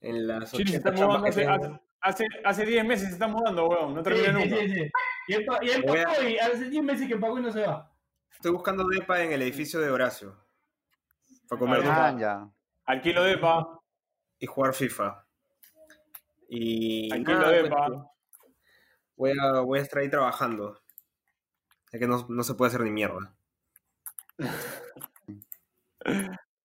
[0.00, 3.26] En las Chiri se 80 está mudando hace, hace, hace, hace 10 meses se está
[3.26, 3.94] mudando, weón.
[3.94, 4.56] No termina Sí, nunca.
[4.56, 4.90] sí, sí, sí.
[5.26, 7.50] Y él, y él Voy a- pagó y hace 10 meses que pagó y no
[7.52, 7.92] se va.
[8.32, 10.36] Estoy buscando depa en el edificio de Horacio.
[11.48, 12.48] Para comer Ah, depa ya.
[12.84, 13.80] Alquilo de pa.
[14.38, 15.26] y jugar FIFA.
[16.48, 18.12] Y Alquilo nada, de pues, pa.
[19.16, 20.80] voy a, voy a estar ahí trabajando.
[21.90, 23.34] Es que no, no se puede hacer ni mierda.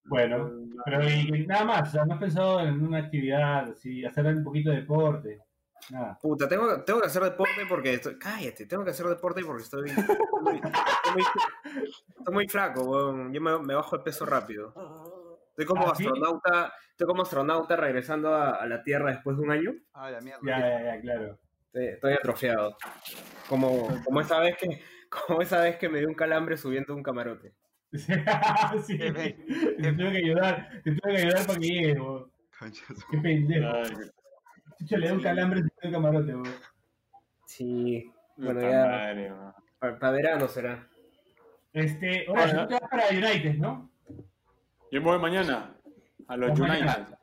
[0.06, 0.52] Bueno,
[0.86, 4.44] pero y, nada más, o sea, no has pensado en una actividad, así, hacer un
[4.44, 5.40] poquito de deporte,
[5.92, 6.18] nada.
[6.22, 8.18] Puta, tengo, tengo que hacer deporte porque estoy.
[8.20, 9.90] Cállate, tengo que hacer deporte porque estoy.
[9.90, 10.06] Estoy
[10.42, 11.24] muy, estoy muy-
[12.18, 13.34] estoy muy flaco, weón.
[13.34, 14.74] Yo me, me bajo de peso rápido.
[15.50, 16.06] Estoy como ¿Ah, sí?
[16.06, 16.74] astronauta.
[16.92, 19.74] Estoy como astronauta regresando a, a la Tierra después de un año.
[19.94, 20.42] Ah, la mierda.
[20.46, 21.40] Ya, ya, ya, claro.
[21.68, 22.78] Estoy, estoy atrofiado.
[23.48, 24.82] Como, como esa vez que.
[25.28, 27.54] Como esa vez que me dio un calambre subiendo un camarote.
[28.86, 32.30] sí, te tuve que ayudar, te tuve que ayudar para que llegue, bo.
[33.12, 33.72] Qué pendejo.
[34.80, 36.34] Chucho, le da un calambre queda el camarote.
[37.46, 38.12] Sí.
[38.38, 38.86] Bueno, ya.
[38.86, 39.54] madre, weón.
[39.80, 40.88] Para verano será.
[41.74, 43.92] Este, Horacio, tú te vas para United, ¿no?
[44.92, 45.76] Yo me voy mañana
[46.28, 46.68] a los United.
[46.68, 47.20] mañana.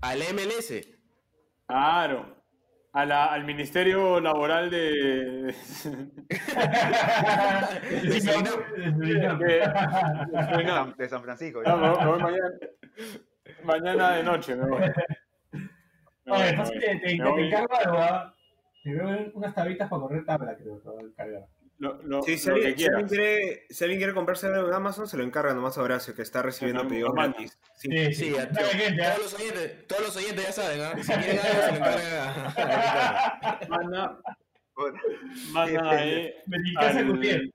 [0.00, 0.88] Al MLS.
[1.66, 2.39] Claro.
[2.92, 5.54] A la, al Ministerio Laboral de.
[7.92, 10.94] De Surinam, de de- de De Surinam.
[10.98, 11.62] San, San Francisco.
[11.62, 12.48] No, me, voy- me voy mañana,
[13.62, 14.56] mañana de noche.
[14.56, 14.80] Me voy.
[14.80, 14.90] Me
[16.26, 16.80] voy, Oye, me fácil voy.
[16.80, 17.46] te, te, te voy.
[17.46, 18.34] encargo algo, ¿ah?
[18.82, 21.46] Te veo unas tablitas para correr tabla, creo, te voy a encargar.
[21.80, 23.10] Lo, lo- Sí, si lo que alguien, si alguien quieras.
[23.10, 26.20] quiere, si alguien quiere comprarse algo en Amazon, se lo encarga nomás a Horacio, que
[26.22, 27.58] está recibiendo pedidos gratis.
[27.74, 27.88] Sí.
[27.90, 28.48] Sí, Sí, a ¿ah?
[28.48, 30.92] todos, los oyentes, todos los oyentes ya saben, ¿ah?
[31.02, 34.18] Si quieren algo, se lo encargan a- a Manda,
[35.52, 36.34] manda ahí.
[36.76, 37.50] Al- Gutiérrez.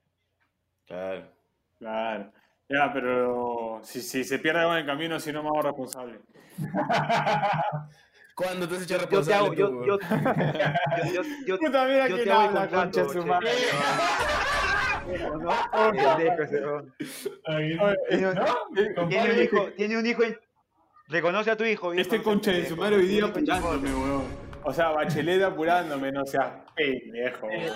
[0.87, 1.31] Claro.
[1.77, 2.31] Claro.
[2.67, 6.19] Ya, pero si, si se pierde algo en el camino, si no me hago responsable.
[8.35, 9.99] ¿Cuándo te has hecho Yo te hago, responsable yo, tú, yo, weón?
[11.13, 13.49] yo, yo, yo, mira yo te hago habla, contrato, de su madre.
[15.07, 16.93] Weón.
[17.45, 17.77] Ay,
[19.09, 20.23] Tiene, un hijo, tiene un hijo.
[20.23, 20.39] en-
[21.07, 21.91] Reconoce a tu hijo.
[21.91, 24.23] viejo, Este concha de su madre hoy día apurándome, weón.
[24.63, 27.73] O sea, Bachelet apurándome, no seas pendejo, weón.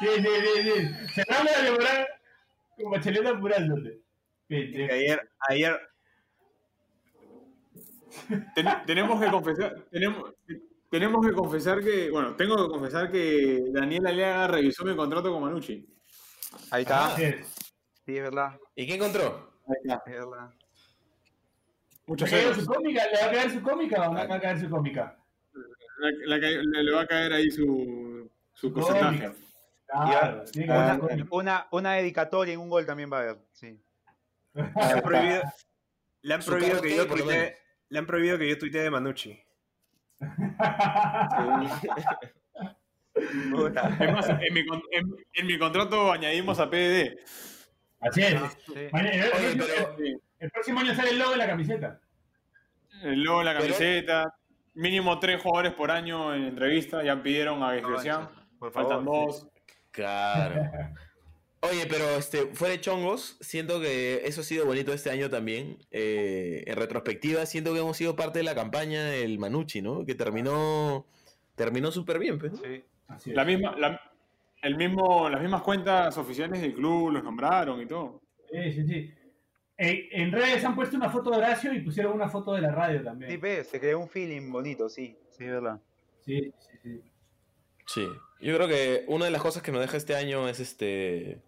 [0.00, 0.88] Sí, sí, sí, sí, sí.
[1.14, 2.06] Cerrame la temporada
[2.76, 4.00] con Bachelet apurándote.
[4.48, 5.78] Ayer, ayer,
[8.54, 10.32] Ten- tenemos que confesar, tenemos,
[10.90, 15.42] tenemos que confesar que, bueno, tengo que confesar que Daniel Aliaga revisó mi contrato con
[15.42, 15.86] Manucci.
[16.70, 17.14] Ahí está.
[17.20, 17.46] Es.
[18.04, 18.58] Sí, es verdad.
[18.74, 19.52] ¿Y qué encontró?
[19.68, 20.02] Ahí está.
[20.06, 20.50] Es verdad.
[22.06, 22.64] Muchos ¿Le va a caer ceros.
[22.64, 23.02] su cómica?
[23.06, 25.16] ¿Le va a caer su cómica o no le va a caer su cómica?
[25.98, 29.30] La- la que- le, va a caer ahí su, su porcentaje.
[29.86, 33.38] Claro, Una, una, una dedicatoria en un gol también va a haber.
[33.52, 33.78] Sí.
[34.54, 35.42] le han prohibido,
[36.22, 37.56] le han prohibido que yo tuitee.
[37.90, 39.38] Le han prohibido que yo tuitee de Manucci.
[43.14, 47.18] Es más, en mi, con- en, en mi contrato añadimos a PDD.
[48.00, 48.40] Así es.
[48.66, 48.88] Sí.
[48.92, 49.64] Mañana- el, Oye, próximo,
[49.96, 52.00] pero- el próximo año sale el logo de la camiseta.
[53.02, 54.34] El logo en la Pero- camiseta.
[54.74, 57.02] Mínimo tres jugadores por año en entrevista.
[57.02, 57.72] Ya pidieron a.
[58.58, 58.72] Por favor.
[58.72, 59.48] Faltan dos.
[59.90, 60.54] Claro.
[61.62, 65.76] Oye, pero este, fuera de chongos, siento que eso ha sido bonito este año también.
[65.90, 70.06] Eh, en retrospectiva, siento que hemos sido parte de la campaña del Manucci, ¿no?
[70.06, 71.06] Que terminó
[71.54, 72.52] terminó súper bien, pues.
[72.52, 72.58] ¿no?
[72.58, 72.82] Sí.
[73.08, 73.36] Así es.
[73.36, 74.00] La misma, la-
[74.62, 78.22] el mismo, las mismas cuentas oficiales del club los nombraron y todo.
[78.50, 79.14] Sí, sí, sí.
[79.76, 82.70] En, en redes han puesto una foto de Horacio y pusieron una foto de la
[82.72, 83.40] radio Sí, también.
[83.40, 85.16] ve, se creó un feeling bonito, sí.
[85.30, 85.80] Sí, es verdad.
[86.24, 87.00] Sí, sí, sí.
[87.86, 88.08] Sí.
[88.40, 91.40] Yo creo que una de las cosas que nos deja este año es este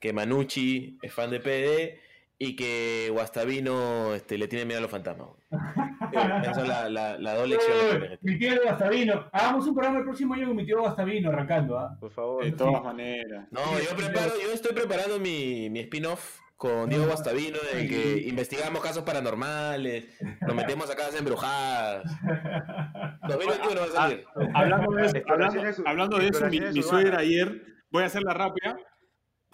[0.00, 2.00] que Manucci es fan de PD
[2.38, 5.28] y que Guastavino este, le tiene miedo a los fantasmas.
[6.12, 9.28] Esa es la, la, la dos lecciones me mi tío Guastavino.
[9.32, 11.96] Hagamos un programa el próximo año con mi tío Guastavino arrancando, ¿ah?
[12.00, 12.44] Por favor.
[12.44, 13.46] De todas maneras.
[13.50, 18.28] No, yo preparo, yo estoy preparando mi, mi spin-off con Diego Guastavino en el que
[18.28, 20.06] investigamos casos paranormales,
[20.40, 22.04] nos metemos a casas embrujadas.
[23.28, 24.24] 2021 va a salir.
[24.54, 28.34] Hablando de eso, hablando, Exploraciones- hablando de eso mi, mi suegra ayer, voy a hacerla
[28.34, 28.76] rápida.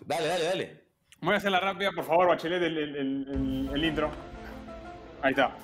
[0.01, 0.85] Dale, dale, dale.
[1.21, 2.79] Voy a hacer la rápida, por favor, Bachelet, el,
[3.73, 4.11] el- intro.
[5.23, 5.57] Ahí está.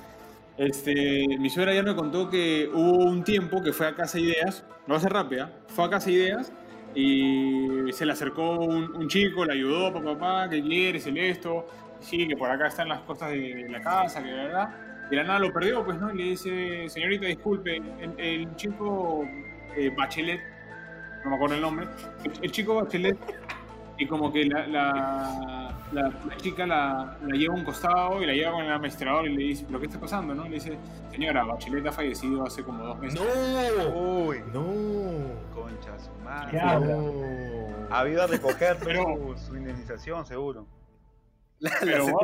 [0.57, 4.65] Este, mi suegra ya me contó que hubo un tiempo que fue a Casa Ideas,
[4.87, 6.53] lo hacer rápida, fue a Casa Ideas
[6.95, 11.07] y se le acercó un, chico, le ayudó, papá, papá, ¿qué quieres?
[11.07, 11.67] El esto,
[12.01, 14.75] sí, que por acá están las cosas de, la casa, que verdad.
[15.11, 16.13] Y la nada lo perdió, pues, ¿no?
[16.13, 19.25] Y le dice, señorita, disculpe, el, el chico
[19.77, 20.41] eh, Bachelet,
[21.25, 21.87] no me acuerdo el nombre,
[22.25, 23.19] el, el chico Bachelet
[24.01, 28.27] y como que la, la, la- la chica la, la lleva a un costado y
[28.27, 30.35] la lleva con el administrador y le dice, ¿pero qué está pasando?
[30.35, 30.45] ¿no?
[30.45, 30.79] Le dice,
[31.11, 33.21] señora, Bachelet ha fallecido hace como dos meses.
[33.21, 33.99] ¡No!
[34.01, 35.53] Uy, ¡No!
[35.55, 36.61] concha su ¿Qué madre.
[36.61, 36.97] habla?
[37.91, 39.05] Ha habido a recoger Pero-
[39.37, 40.67] su, su indemnización, seguro.
[41.59, 42.23] La, Pero vamos.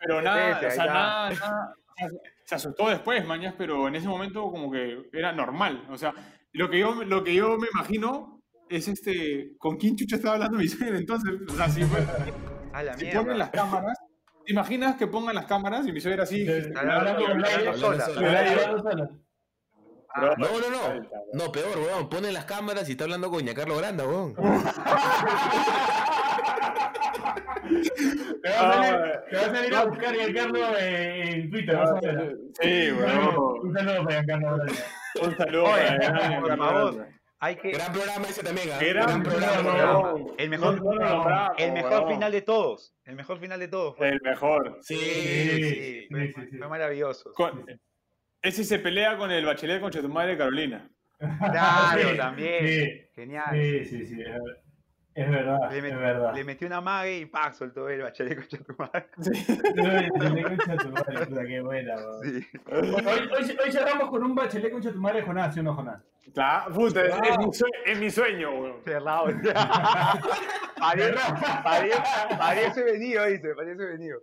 [0.00, 1.74] Pero nada, o sea, nada, nada,
[2.44, 5.86] se asustó después, mañas, pero en ese momento como que era normal.
[5.90, 6.12] O sea,
[6.52, 8.37] lo que yo, lo que yo me imagino
[8.70, 11.32] es este, ¿con quién chucha estaba hablando mi suegra entonces?
[11.48, 12.04] O sea, si, fue-
[12.72, 13.20] A la si mierda.
[13.20, 13.98] ponen las cámaras,
[14.44, 16.44] ¿te imaginas que pongan las cámaras y mi suegra así?
[20.36, 21.00] No, no, no.
[21.34, 22.08] No, peor, weón.
[22.08, 24.34] Ponen las cámaras y está hablando con Carlos Granda, weón.
[28.42, 29.00] Te va a salir,
[29.30, 31.76] te va a, salir a buscar Giancarlo eh, en Twitter.
[31.76, 32.36] vas a ver.
[32.60, 33.36] Sí, weón.
[33.62, 34.64] Un saludo para Giancarlo.
[35.22, 37.06] Un saludo para Giancarlo.
[37.40, 37.70] Hay que.
[37.72, 38.78] Gran programa ese también, ¿ah?
[38.80, 40.14] Gran programa.
[40.38, 40.92] El mejor, No,
[41.24, 42.94] no el mejor final de todos.
[43.04, 43.94] El mejor final de todos.
[44.00, 44.78] El mejor.
[44.82, 46.58] Sí, sí, fue, sí, sí, sí.
[46.58, 47.32] fue maravilloso.
[47.32, 47.64] Con-
[48.42, 50.88] ese se pelea con el bachelet con tu madre Carolina.
[51.18, 52.66] Claro, Sí, también.
[52.68, 53.50] Sí, Genial.
[53.52, 54.22] sí, sí, sí,
[55.22, 56.34] es ver- es verdad, Le, met- es verdad.
[56.34, 57.52] le metió una mague y ¡pac!
[57.54, 59.08] soltó el bachelet concha tu madre.
[59.74, 62.24] Le concha tu madre, puta, qué buena, weón.
[62.24, 62.46] Sí.
[62.70, 66.02] Hoy, hoy, hoy cerramos con un bachelet concha tu madre Jonás, ¿sí o no, Jonás?
[66.34, 68.76] Claro, puta, es, es mi sue- es mi sueño, weón.
[68.84, 69.26] Cerrado.
[71.64, 74.20] parece, venido, dice, parece venido.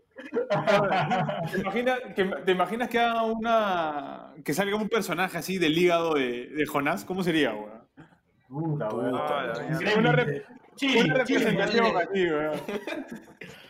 [1.52, 4.34] ¿Te imaginas que, te imaginas que haga una.
[4.44, 7.06] que salga un personaje así del hígado de, de Jonás?
[7.06, 7.86] ¿Cómo sería, weón?
[8.48, 10.46] Puta, Una de- rep-
[10.78, 12.08] Sí, Una sí, representación vale.
[12.12, 12.62] así, weón.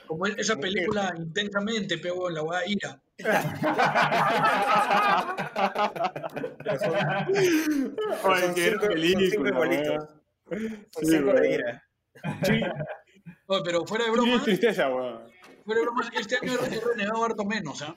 [0.07, 3.01] Como esa película intensamente pegó en la weá ira.
[8.23, 9.43] Oye, qué película, Sí, cinco
[11.29, 11.41] weón.
[11.41, 11.83] de ira.
[12.43, 12.61] Sí,
[13.47, 15.19] Oye, pero fuera de sí, bromas, tristeza, weón.
[15.65, 17.95] fuera de bromas, este año he renegado harto menos, ¿ah?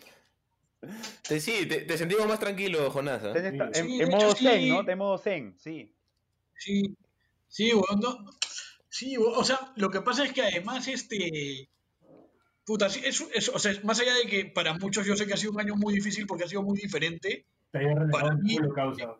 [1.26, 3.22] Te- sí, te, te sentimos más tranquilo, Jonás.
[3.24, 4.44] esta- en, en modo hecho, sí.
[4.44, 4.82] zen, ¿no?
[4.82, 5.92] De modo zen, sí.
[6.54, 6.94] Sí,
[7.48, 8.24] sí, weón, no.
[8.98, 11.68] Sí, o sea, lo que pasa es que además, este.
[12.64, 15.36] Puta, es, es- o sea, más allá de que para muchos yo sé que ha
[15.36, 18.56] sido un año muy difícil porque ha sido muy diferente, Te había renegado Para mí-
[18.74, 19.16] causa.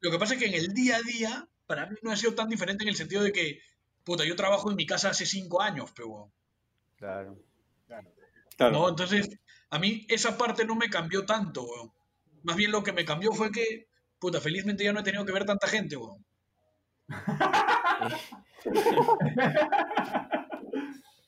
[0.00, 2.34] lo que pasa es que en el día a día, para mí no ha sido
[2.34, 3.60] tan diferente en el sentido de que,
[4.04, 6.32] puta, yo trabajo en mi casa hace cinco años, pero, weón,
[6.96, 7.38] Claro.
[8.56, 8.70] Claro.
[8.78, 8.88] ¿no?
[8.90, 9.30] Entonces,
[9.70, 11.90] a mí esa parte no me cambió tanto, weón.
[12.42, 13.86] Más bien lo que me cambió fue que,
[14.18, 16.22] puta, felizmente ya no he tenido que ver tanta gente, weón.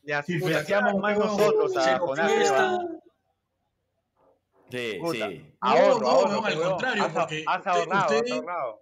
[0.07, 2.31] Ya, seamos claro, más nosotros a Jonás.
[4.71, 5.29] Sí, Puta.
[5.29, 5.55] sí.
[5.61, 6.71] Ahorro, no, ahorro, no, al weón.
[6.71, 8.81] contrario, Has, porque has usted- ahorrado, has usted- ahorrado.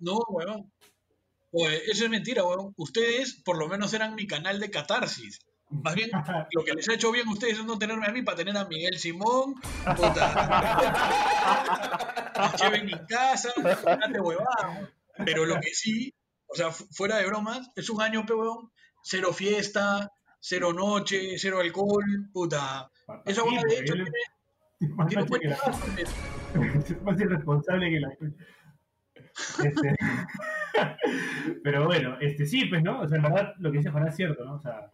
[0.00, 0.72] No, weón.
[1.52, 2.72] Oye, eso es mentira, weón.
[2.76, 5.38] Ustedes por lo menos eran mi canal de catarsis.
[5.68, 6.10] Más bien,
[6.52, 8.56] lo que les ha hecho bien a ustedes es no tenerme a mí para tener
[8.56, 9.54] a Miguel Simón,
[9.96, 10.32] puta.
[12.34, 13.52] a Cheve en mi casa,
[14.22, 14.90] huevada.
[15.24, 16.14] Pero lo que sí,
[16.48, 18.70] o sea, fu- fuera de bromas, es un año, pe, weón,
[19.02, 22.90] cero fiesta, cero noche, cero alcohol, puta.
[23.24, 24.10] Esa weá de hecho tiene,
[24.94, 26.10] Más tiene un buen que la- trabajo, pues.
[26.90, 28.08] es más irresponsable que la
[29.64, 29.96] Este,
[31.62, 33.00] Pero bueno, este sí, pues, ¿no?
[33.00, 34.54] O sea, en verdad lo que dice Juan es cierto, ¿no?
[34.54, 34.90] O sea,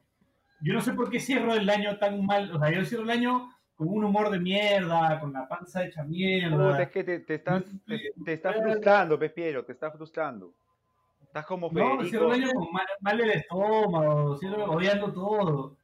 [0.61, 2.55] yo no sé por qué cierro el año tan mal.
[2.55, 6.03] O sea, yo cierro el año con un humor de mierda, con la panza hecha
[6.03, 6.83] Puta, mierda.
[6.83, 10.55] es que te, te estás, te, te estás frustrando, Pespiero, te estás frustrando.
[11.33, 12.27] Estás como No, Federico.
[12.27, 15.79] el año con mal, mal del estómago, odiando todo.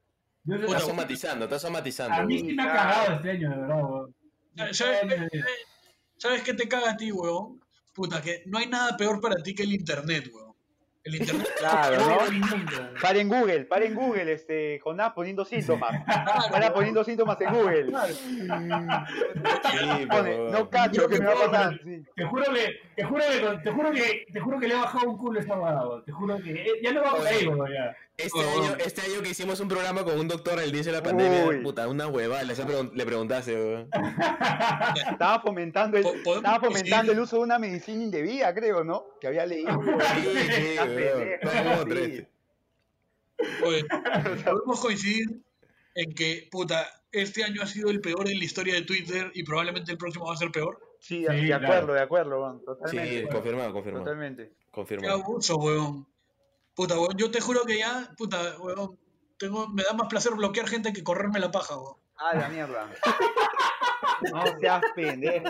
[0.44, 2.14] Yo- Estás somatizando, estás somatizando.
[2.16, 3.82] a mí sí me ha cagado este año, de verdad.
[3.82, 4.14] weón.
[4.74, 5.00] ¿Sabes,
[6.18, 7.62] ¿Sabes qué te caga a ti, weón?
[7.94, 10.47] Puta, que no hay nada peor para ti que el internet, weón.
[11.08, 11.48] El internet.
[11.58, 12.30] Claro, No, ¿no?
[12.30, 12.90] nunca.
[13.00, 16.04] Para en Google, para en Google, este, Jonás poniendo síntomas.
[16.04, 17.86] Para Claro, poniendo síntomas en Google.
[18.12, 21.80] Sí, Pone, no cacho, ¿qué me va a pasar?
[21.82, 22.02] Sí.
[22.14, 25.10] Te juro que, te juro que, te juro que, te juro que le he bajado
[25.10, 26.04] un culo weón.
[26.04, 27.96] Te juro que eh, ya no va por ahí, weón, ya.
[28.18, 28.62] Este, Oh.
[28.64, 31.46] año, este año que hicimos un programa con un doctor al inicio de la pandemia,
[31.46, 31.62] Uy.
[31.62, 33.88] puta, una huevada, le, pregun- le preguntaste, weón.
[35.12, 39.04] Estaba fomentando, el, estaba fomentando el uso de una medicina indebida, creo, ¿no?
[39.20, 39.70] Que había leído.
[39.80, 40.20] Sí,
[40.56, 40.76] sí,
[42.16, 42.26] sí.
[43.64, 43.84] Oye,
[44.44, 45.40] podemos coincidir
[45.94, 49.44] en que, puta, este año ha sido el peor en la historia de Twitter y
[49.44, 50.80] probablemente el próximo va a ser peor.
[50.98, 51.64] Sí, Sí, de claro.
[51.66, 53.20] acuerdo, de acuerdo, weón, totalmente.
[53.22, 54.04] Sí, confirmado, confirmado.
[54.04, 54.52] Totalmente.
[55.00, 56.08] Qué abuso, weón.
[56.78, 58.96] Puta, weón, yo te juro que ya, puta, weón,
[59.36, 61.96] tengo, me da más placer bloquear gente que correrme la paja, weón.
[62.16, 62.88] Ah, la mierda.
[64.32, 65.44] No seas pendejo.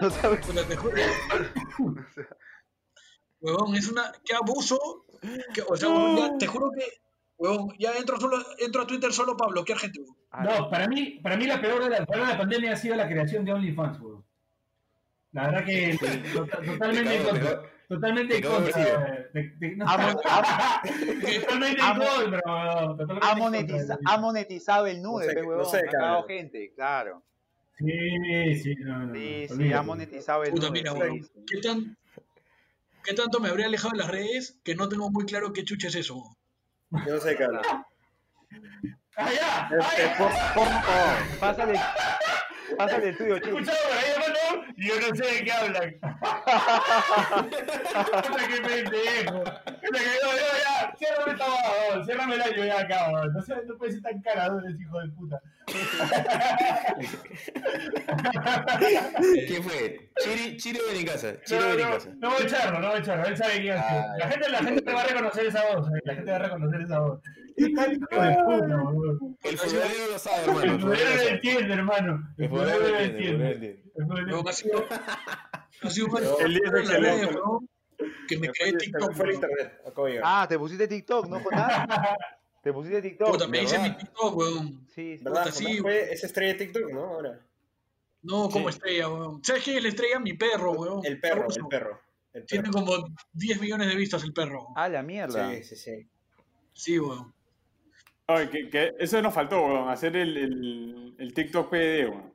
[0.00, 0.96] No seas- Puta, te juro.
[3.40, 4.12] Huevón, es una.
[4.24, 5.04] ¡Qué abuso!
[5.54, 6.84] que- o sea, huevón, ya, te juro que.
[7.36, 10.16] Huevón, ya entro, solo, entro a Twitter solo para bloquear gente, huevón.
[10.30, 12.76] Ah, No, para mí, para mí la peor de la, peor de la pandemia ha
[12.76, 14.24] sido la creación de OnlyFans, weón.
[15.32, 15.98] La verdad que
[16.32, 18.64] tota- totalmente Te Totalmente contra.
[18.66, 18.98] recibo.
[19.32, 21.80] de- de- no, Ha, totalmente
[23.72, 27.22] contra, ha monetizado el nude, No sé no gente, claro.
[27.78, 29.14] Sí, sí, no, no.
[29.14, 30.82] Sí, sí, ha monetizado el Puta, nude.
[30.82, 30.94] mira.
[31.46, 31.96] ¿Qué, tan,
[33.04, 35.88] ¿Qué tanto me habría alejado de las redes que no tengo muy claro qué chucha
[35.88, 36.36] es eso?
[36.90, 37.60] Yo no sé qué habla.
[39.18, 39.68] ¡Ah, ya!
[39.78, 41.78] Es- ¡Ah, por- por- oh, Pásale,
[42.76, 43.58] pásale el tuyo, ¿Te chico.
[43.58, 44.04] escuchado por ahí?
[44.76, 45.96] Y yo no sé de qué hablan.
[48.26, 49.38] Puta, qué pendejo.
[49.42, 53.10] Puta, que yo, yo, ya, ciérrame esta vaga, ciérrame el año ya acá.
[53.32, 55.40] No, sé, no puede ser tan carador ese hijo de puta.
[59.46, 60.10] ¿Quién fue?
[60.22, 61.40] Chiri, Chiri o Benicasa.
[61.42, 62.10] Chiri No, o no, Benicasa.
[62.18, 63.24] no voy a echarlo, no voy a echarlo.
[63.26, 63.80] Él sabe quién es.
[63.82, 65.88] Ah, la, gente, la gente va a reconocer esa voz.
[65.88, 67.20] eh, La gente va a reconocer esa voz.
[67.56, 69.38] Qué tal hijo de puta, weón.
[69.42, 70.62] El futbolero lo sabe, hermano.
[70.72, 72.34] El futbolero lo entiende, hermano.
[72.38, 73.10] El futbolero lo entiende.
[73.16, 73.82] el futbolero lo entiende.
[73.96, 74.84] El futbolero- Huevón, ha sido.
[75.82, 77.38] Ha sido un El día en las excelente.
[78.28, 79.82] Que me creé Se TikTok, me fue internet.
[80.22, 81.88] Ah, te pusiste TikTok, ¿no, Jonás?
[82.62, 83.30] Te pusiste TikTok.
[83.30, 84.86] Puta, me hice TikTok, weón.
[84.92, 85.22] Sí, sí.
[85.24, 85.44] ¿Verdad?
[85.44, 87.00] puta, sí, fue esa estrella de TikTok, ¿no?
[87.04, 87.40] Ahora.
[88.22, 88.76] No, como Sí.
[88.78, 89.44] estrella, weón.
[89.44, 90.18] ¿Sabes quién es la estrella?
[90.18, 91.00] Mi perro, weón.
[91.06, 92.00] El perro, el perro.
[92.32, 92.84] El Tiene perro.
[92.84, 94.66] como 10 millones de vistas el perro.
[94.74, 95.48] Ah, la mierda.
[95.54, 96.08] Sí, sí, sí.
[96.72, 97.32] Sí, weón.
[98.26, 102.32] Ay, que, que eso nos faltó, weón, hacer el, el, el TikTok PD, weón.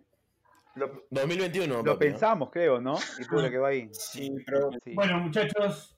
[0.76, 1.68] Lo, 2021.
[1.68, 2.00] lo papi, ¿no?
[2.00, 2.96] pensamos, creo, ¿no?
[3.20, 3.90] Y puta que va ahí.
[3.92, 4.94] Sí, pero Sí.
[4.96, 5.98] Bueno, muchachos,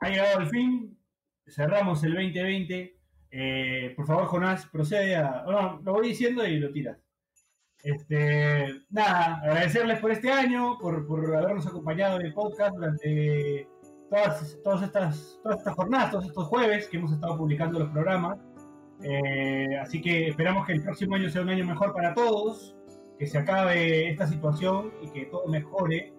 [0.00, 0.98] ha llegado el fin.
[1.46, 2.98] Cerramos el 2020.
[3.30, 5.44] Eh, por favor, Jonás, procede a.
[5.46, 6.98] No, lo voy diciendo y lo tiras.
[7.82, 13.68] Este, nada, agradecerles por este año, por, por habernos acompañado en el podcast durante
[14.08, 18.38] todas, todas, estas, todas estas jornadas, todos estos jueves que hemos estado publicando los programas.
[19.02, 22.76] Eh, así que esperamos que el próximo año sea un año mejor para todos,
[23.22, 26.12] que se acabe esta situación y que todo mejore.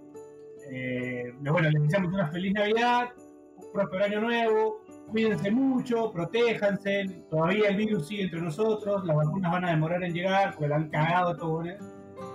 [0.71, 3.09] Eh, bueno, les deseamos una feliz Navidad,
[3.57, 4.79] un próspero año nuevo,
[5.09, 10.13] cuídense mucho, protéjanse, todavía el virus sigue entre nosotros, las vacunas van a demorar en
[10.13, 11.77] llegar, porque la han cagado todo ¿eh?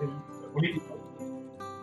[0.03, 0.99] los políticos.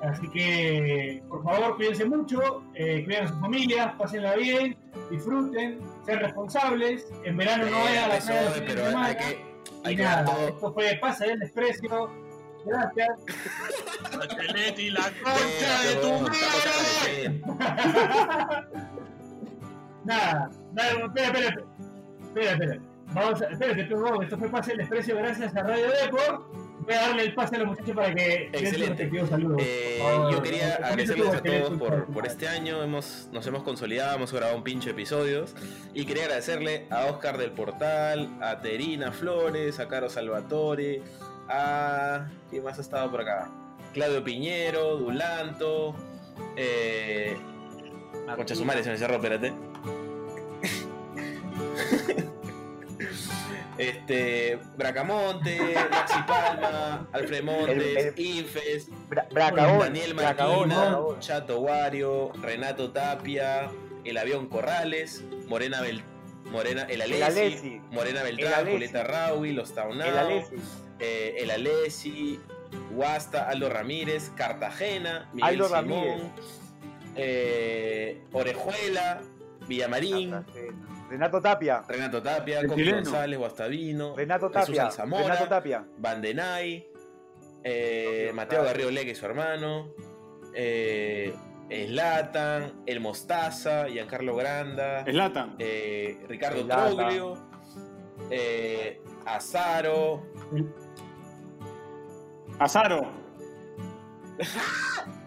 [0.03, 4.77] Así que, por favor, cuídense mucho, eh, cuiden a sus familias, pásenla bien,
[5.09, 9.45] disfruten, sean responsables, en verano no vayan a la playa pero hay que,
[9.83, 10.47] hay y que nada, todo.
[10.49, 12.24] esto fue Pasa el Desprecio,
[12.65, 13.19] gracias.
[14.53, 17.41] Leti, la concha de tu madre.
[20.03, 21.63] Nada, nada, espera, espera,
[22.27, 22.81] espera, espera.
[23.13, 26.65] Vamos a, espérate, Rob, esto fue Pase el Desprecio gracias a Radio Depor.
[26.85, 29.09] Voy a darle el pase a los muchachos para que Excelente.
[29.27, 29.61] saludos.
[29.63, 29.99] Eh,
[30.31, 32.83] yo quería agradecerles a todos por, por este año.
[32.83, 35.55] Hemos, nos hemos consolidado, hemos grabado un pinche episodios.
[35.93, 41.01] Y quería agradecerle a Oscar del Portal, a Terina Flores, a Caro Salvatore,
[41.49, 42.27] a.
[42.49, 43.49] ¿Quién más ha estado por acá?
[43.93, 45.95] Claudio Piñero, Dulanto.
[46.57, 47.37] Eh,
[48.35, 49.53] Concha se me cerró, espérate.
[53.77, 59.79] Este, Bracamonte, Maxi Palma, Alfred Montes, El- Infes, Bra- Bracabón.
[59.79, 60.97] Daniel Marquina.
[61.19, 63.69] Chato Wario, Renato Tapia,
[64.05, 66.01] El Avión Corrales, Morena Bel
[66.55, 67.81] Morena, el Alesi, Alesi.
[67.91, 68.71] Morena El Beltrán, Alesi.
[68.71, 70.55] Julieta Raui, Los El Taunao, Alessi.
[70.99, 72.39] eh, el Alesi,
[72.91, 76.21] Guasta, Aldo Ramírez, Cartagena, Miguel Aldo Simón, Ramírez.
[77.15, 79.21] eh, Orejuela,
[79.67, 80.35] Villamarín,
[81.09, 81.83] Renato Tapia.
[81.87, 82.91] Renato Tapia, El Coqui.
[82.91, 84.85] González, Guastavino, Renato Jesús Tapia.
[84.87, 85.85] Alzamora, Renato Tapia.
[85.97, 86.87] Bandenay,
[87.63, 89.93] eh, Mateo Garrido Leque, su hermano,
[90.53, 91.33] eh,
[91.69, 95.55] Slatan, El Mostaza, Giancarlo Granda, Slatan.
[95.59, 96.65] eh, Ricardo.
[96.67, 97.37] Troglio,
[98.29, 100.23] eh, Azaro,
[102.59, 103.25] Azaro.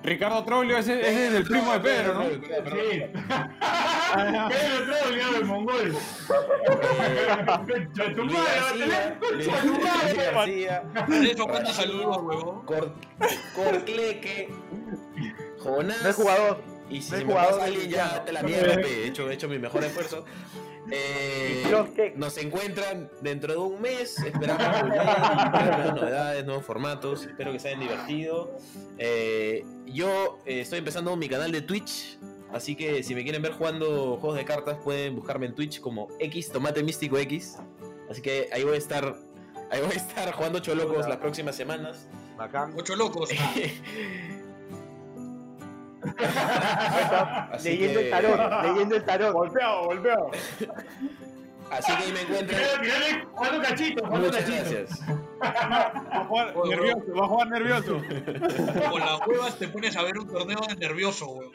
[0.02, 2.24] Ricardo Troglio, ese, ese es el primo de Pedro, ¿no?
[2.30, 2.38] Sí.
[4.48, 5.96] Pedro Troglio, el mongol.
[7.66, 9.72] Concha tu madre, concha tu
[10.34, 11.20] madre.
[11.20, 12.64] De eso, ¿cuántos saludos, huevón?
[12.66, 12.94] Cor-
[15.76, 16.62] No es jugador.
[16.90, 18.24] Y si No hay se me jugador pasa alguien, ya boliviano.
[18.24, 20.24] te la mierda, he hecho, he hecho mi mejor esfuerzo.
[20.90, 27.68] Eh, nos encuentran dentro de un mes, esperamos nuevas novedades, nuevos formatos, espero que se
[27.68, 28.56] hayan divertido.
[28.96, 32.18] Eh, yo eh, estoy empezando mi canal de Twitch,
[32.54, 36.08] así que si me quieren ver jugando juegos de cartas pueden buscarme en Twitch como
[36.20, 37.58] X Tomate Místico X.
[38.08, 39.14] Así que ahí voy a estar,
[39.70, 42.08] ahí voy a estar jugando Ocho Locos las próximas semanas.
[42.38, 42.72] Bacán.
[42.78, 43.28] Ocho locos.
[43.38, 43.54] ah.
[47.64, 49.32] Leyendo que- el tarot, leyendo el tarot.
[49.32, 50.30] Golpeado, golpeado.
[51.70, 54.56] Así que ahí me mirá, jugando cachito, Muchas cachito.
[54.56, 55.00] gracias.
[55.42, 58.02] Va a jugar Oye, nervioso, va a jugar nervioso.
[58.90, 61.52] Con las huevas te pones a ver un torneo de nervioso, weón.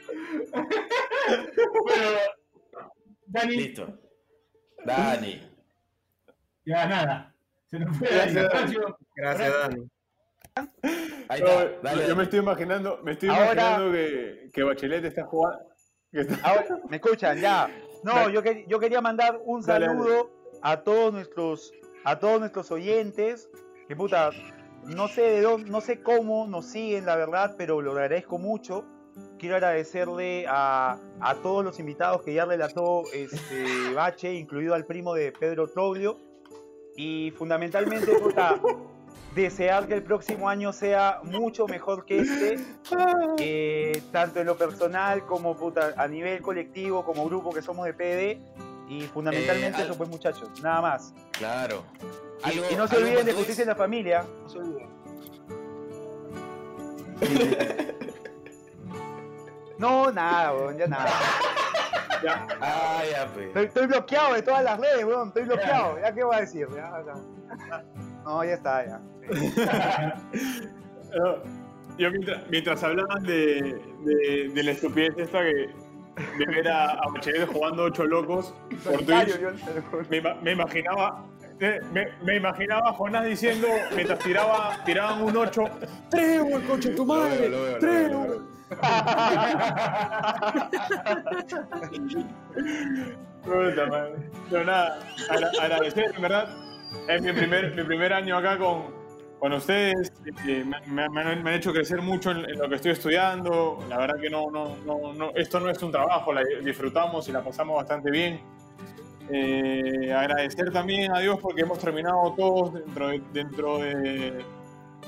[0.52, 2.10] Bueno,
[3.26, 4.00] Dani, Listo.
[4.86, 5.50] Dani.
[6.66, 7.34] ya nada.
[7.72, 8.76] Se nos fue Dani.
[9.16, 9.90] Gracias, Dani.
[11.30, 11.80] Ahí No, está.
[11.82, 12.16] Dale, yo dale.
[12.16, 15.66] me estoy imaginando, me estoy Ahora- imaginando que, que Bachelet está jugando.
[16.12, 17.40] que está- Ahora, ¿me escuchan?
[17.40, 17.70] Ya.
[18.04, 19.86] No, yo, que- yo quería mandar un dale.
[19.86, 20.30] saludo
[20.62, 21.72] a todos nuestros
[22.04, 23.50] a todos nuestros oyentes.
[23.88, 24.32] Que puta,
[24.86, 28.84] no sé de dónde, no sé cómo nos siguen, la verdad, pero lo agradezco mucho.
[29.40, 35.14] Quiero agradecerle a, a todos los invitados que ya relató este Bache, incluido al primo
[35.14, 36.18] de Pedro Troglio.
[36.98, 38.60] Y fundamentalmente, puta,
[39.36, 42.60] desear que el próximo año sea mucho mejor que este,
[43.40, 47.94] eh, tanto en lo personal como puta, a nivel colectivo, como grupo que somos de
[47.94, 48.40] PD.
[48.90, 51.14] Y fundamentalmente Eh, al- eso, pues muchachos, nada más.
[51.32, 51.84] Claro.
[52.46, 54.26] Y, Algo- y no se olviden de justicia en la familia.
[54.44, 54.90] No se olviden.
[59.78, 61.10] No, nada, weón, ya nada.
[62.24, 62.48] Ya.
[62.62, 63.48] Ah, ya, pues.
[63.48, 66.00] Estoy, estoy bloqueado de todas las redes, weón, estoy bloqueado.
[66.00, 66.68] ¿Ya qué voy a decir?
[66.74, 67.84] Ya, ya.
[68.24, 69.02] No, ya está, ya.
[71.98, 75.70] Yo mientras, mientras hablaban de, de, de la estupidez esta que
[76.40, 78.54] de ver a, a Bachelet jugando ocho locos
[78.84, 79.52] por Twitch, yo-
[80.10, 81.26] me, ima- me imaginaba
[81.60, 85.64] eh, me, me imaginaba a Jonás diciendo mientras tiraba tiraban un 8
[86.10, 88.28] Trevor, coche tu madre Lo veo, lo veo, lo Trevor".
[88.30, 88.54] veo.
[93.44, 94.16] Puta madre.
[94.52, 95.00] No, nada,
[95.30, 96.48] agra- agradecer, en verdad.
[97.08, 98.84] Es mi primer, mi primer año acá con,
[99.40, 100.12] con ustedes.
[100.48, 103.80] eh, me, me- han, me han hecho crecer mucho en, en lo que estoy estudiando.
[103.90, 107.32] La verdad que no, no, no, no- esto no es un trabajo, la disfrutamos y
[107.32, 108.40] la pasamos bastante bien.
[109.30, 114.44] Eh, agradecer también a Dios porque hemos terminado todos dentro de, dentro de,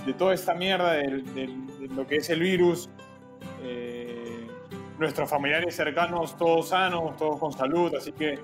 [0.06, 2.90] de toda esta mierda del- del- de lo que es el virus.
[3.64, 4.48] Eh,
[4.98, 8.40] nuestros familiares cercanos, todos sanos, todos con salud, así que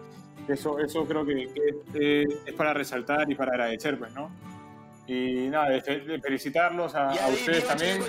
[0.53, 4.31] eso, eso creo que, que, eh, es para resaltar y para agradecer, pues, ¿no?
[5.07, 7.99] Y nada, de de felicitarlos a, Ya, a ustedes también.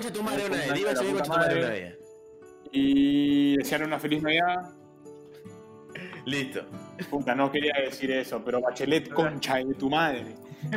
[2.71, 4.71] Y desear una feliz Navidad.
[6.25, 6.65] Listo.
[7.09, 10.35] Puta, no quería decir eso, pero Bachelet, concha de tu madre.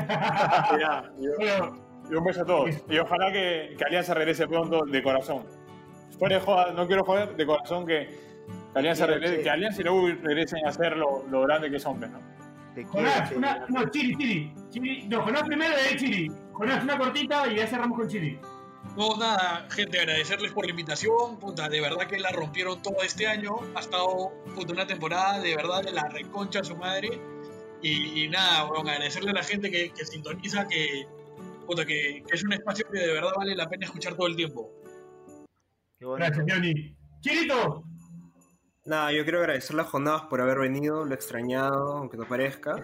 [0.80, 2.70] Ya, y- un beso a todos.
[2.88, 5.44] Y ojalá que, que Alianza regrese pronto de corazón.
[6.18, 8.08] Fuera de joda, no quiero joder, de corazón que,
[8.76, 11.80] que Alianza, regrese, que Alianza y la U regresen a ser lo, lo grande que
[11.80, 12.20] son, ¿no?
[12.74, 15.08] Te quiero, Jonás, una, no, Chiri, Chiri, Chiri.
[15.08, 16.30] No, Jonás primero y ahí Chiri.
[16.52, 18.38] Jonás, una cortita y ya cerramos con Chiri.
[18.94, 21.38] No, nada, gente, agradecerles por la invitación.
[21.38, 23.56] Puta, de verdad que la rompieron todo este año.
[23.74, 27.18] Ha estado puta, una temporada de verdad de la reconcha a su madre.
[27.80, 31.06] Y, y nada, bueno, agradecerle a la gente que, que sintoniza, que,
[31.66, 34.36] puta, que, que es un espacio que de verdad vale la pena escuchar todo el
[34.36, 34.70] tiempo.
[35.98, 36.30] Qué bonito.
[36.30, 36.94] Gracias, Johnny.
[37.22, 37.84] Chirito.
[38.86, 42.82] Nada, yo quiero agradecerle a Jonás por haber venido, lo he extrañado, aunque no parezca.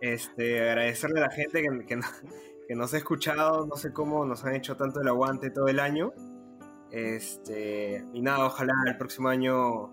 [0.00, 2.06] Este, agradecerle a la gente que, que, no-
[2.66, 5.78] que nos ha escuchado, no sé cómo nos han hecho tanto el aguante todo el
[5.80, 6.12] año.
[6.90, 9.92] Este, y nada, ojalá el próximo año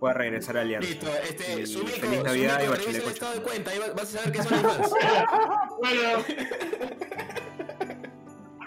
[0.00, 0.88] pueda regresar a Alianza.
[0.88, 4.42] Listo, este, Y feliz Navidad y el estado de cuenta, ahí vas a saber qué
[4.42, 4.94] son los fans.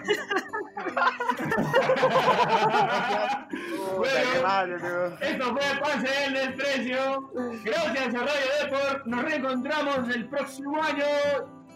[3.96, 5.16] Bueno.
[5.20, 7.30] Esto fue Pase del Desprecio.
[7.64, 9.04] Gracias a Radio Deport.
[9.06, 11.04] Nos reencontramos el próximo año.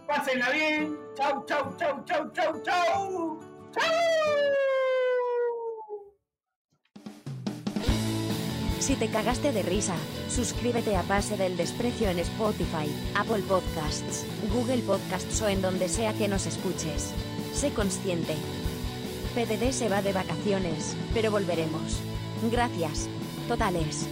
[0.06, 0.96] Pásenla bien.
[1.16, 3.40] Chau, chau, chau, chau, chau, chau.
[3.72, 3.82] Chau.
[8.78, 9.94] Si te cagaste de risa,
[10.28, 16.12] suscríbete a Pase del Desprecio en Spotify, Apple Podcasts, Google Podcasts o en donde sea
[16.12, 17.14] que nos escuches.
[17.54, 18.36] Sé consciente.
[19.34, 22.00] PDD se va de vacaciones, pero volveremos.
[22.52, 23.08] Gracias.
[23.48, 24.06] Totales.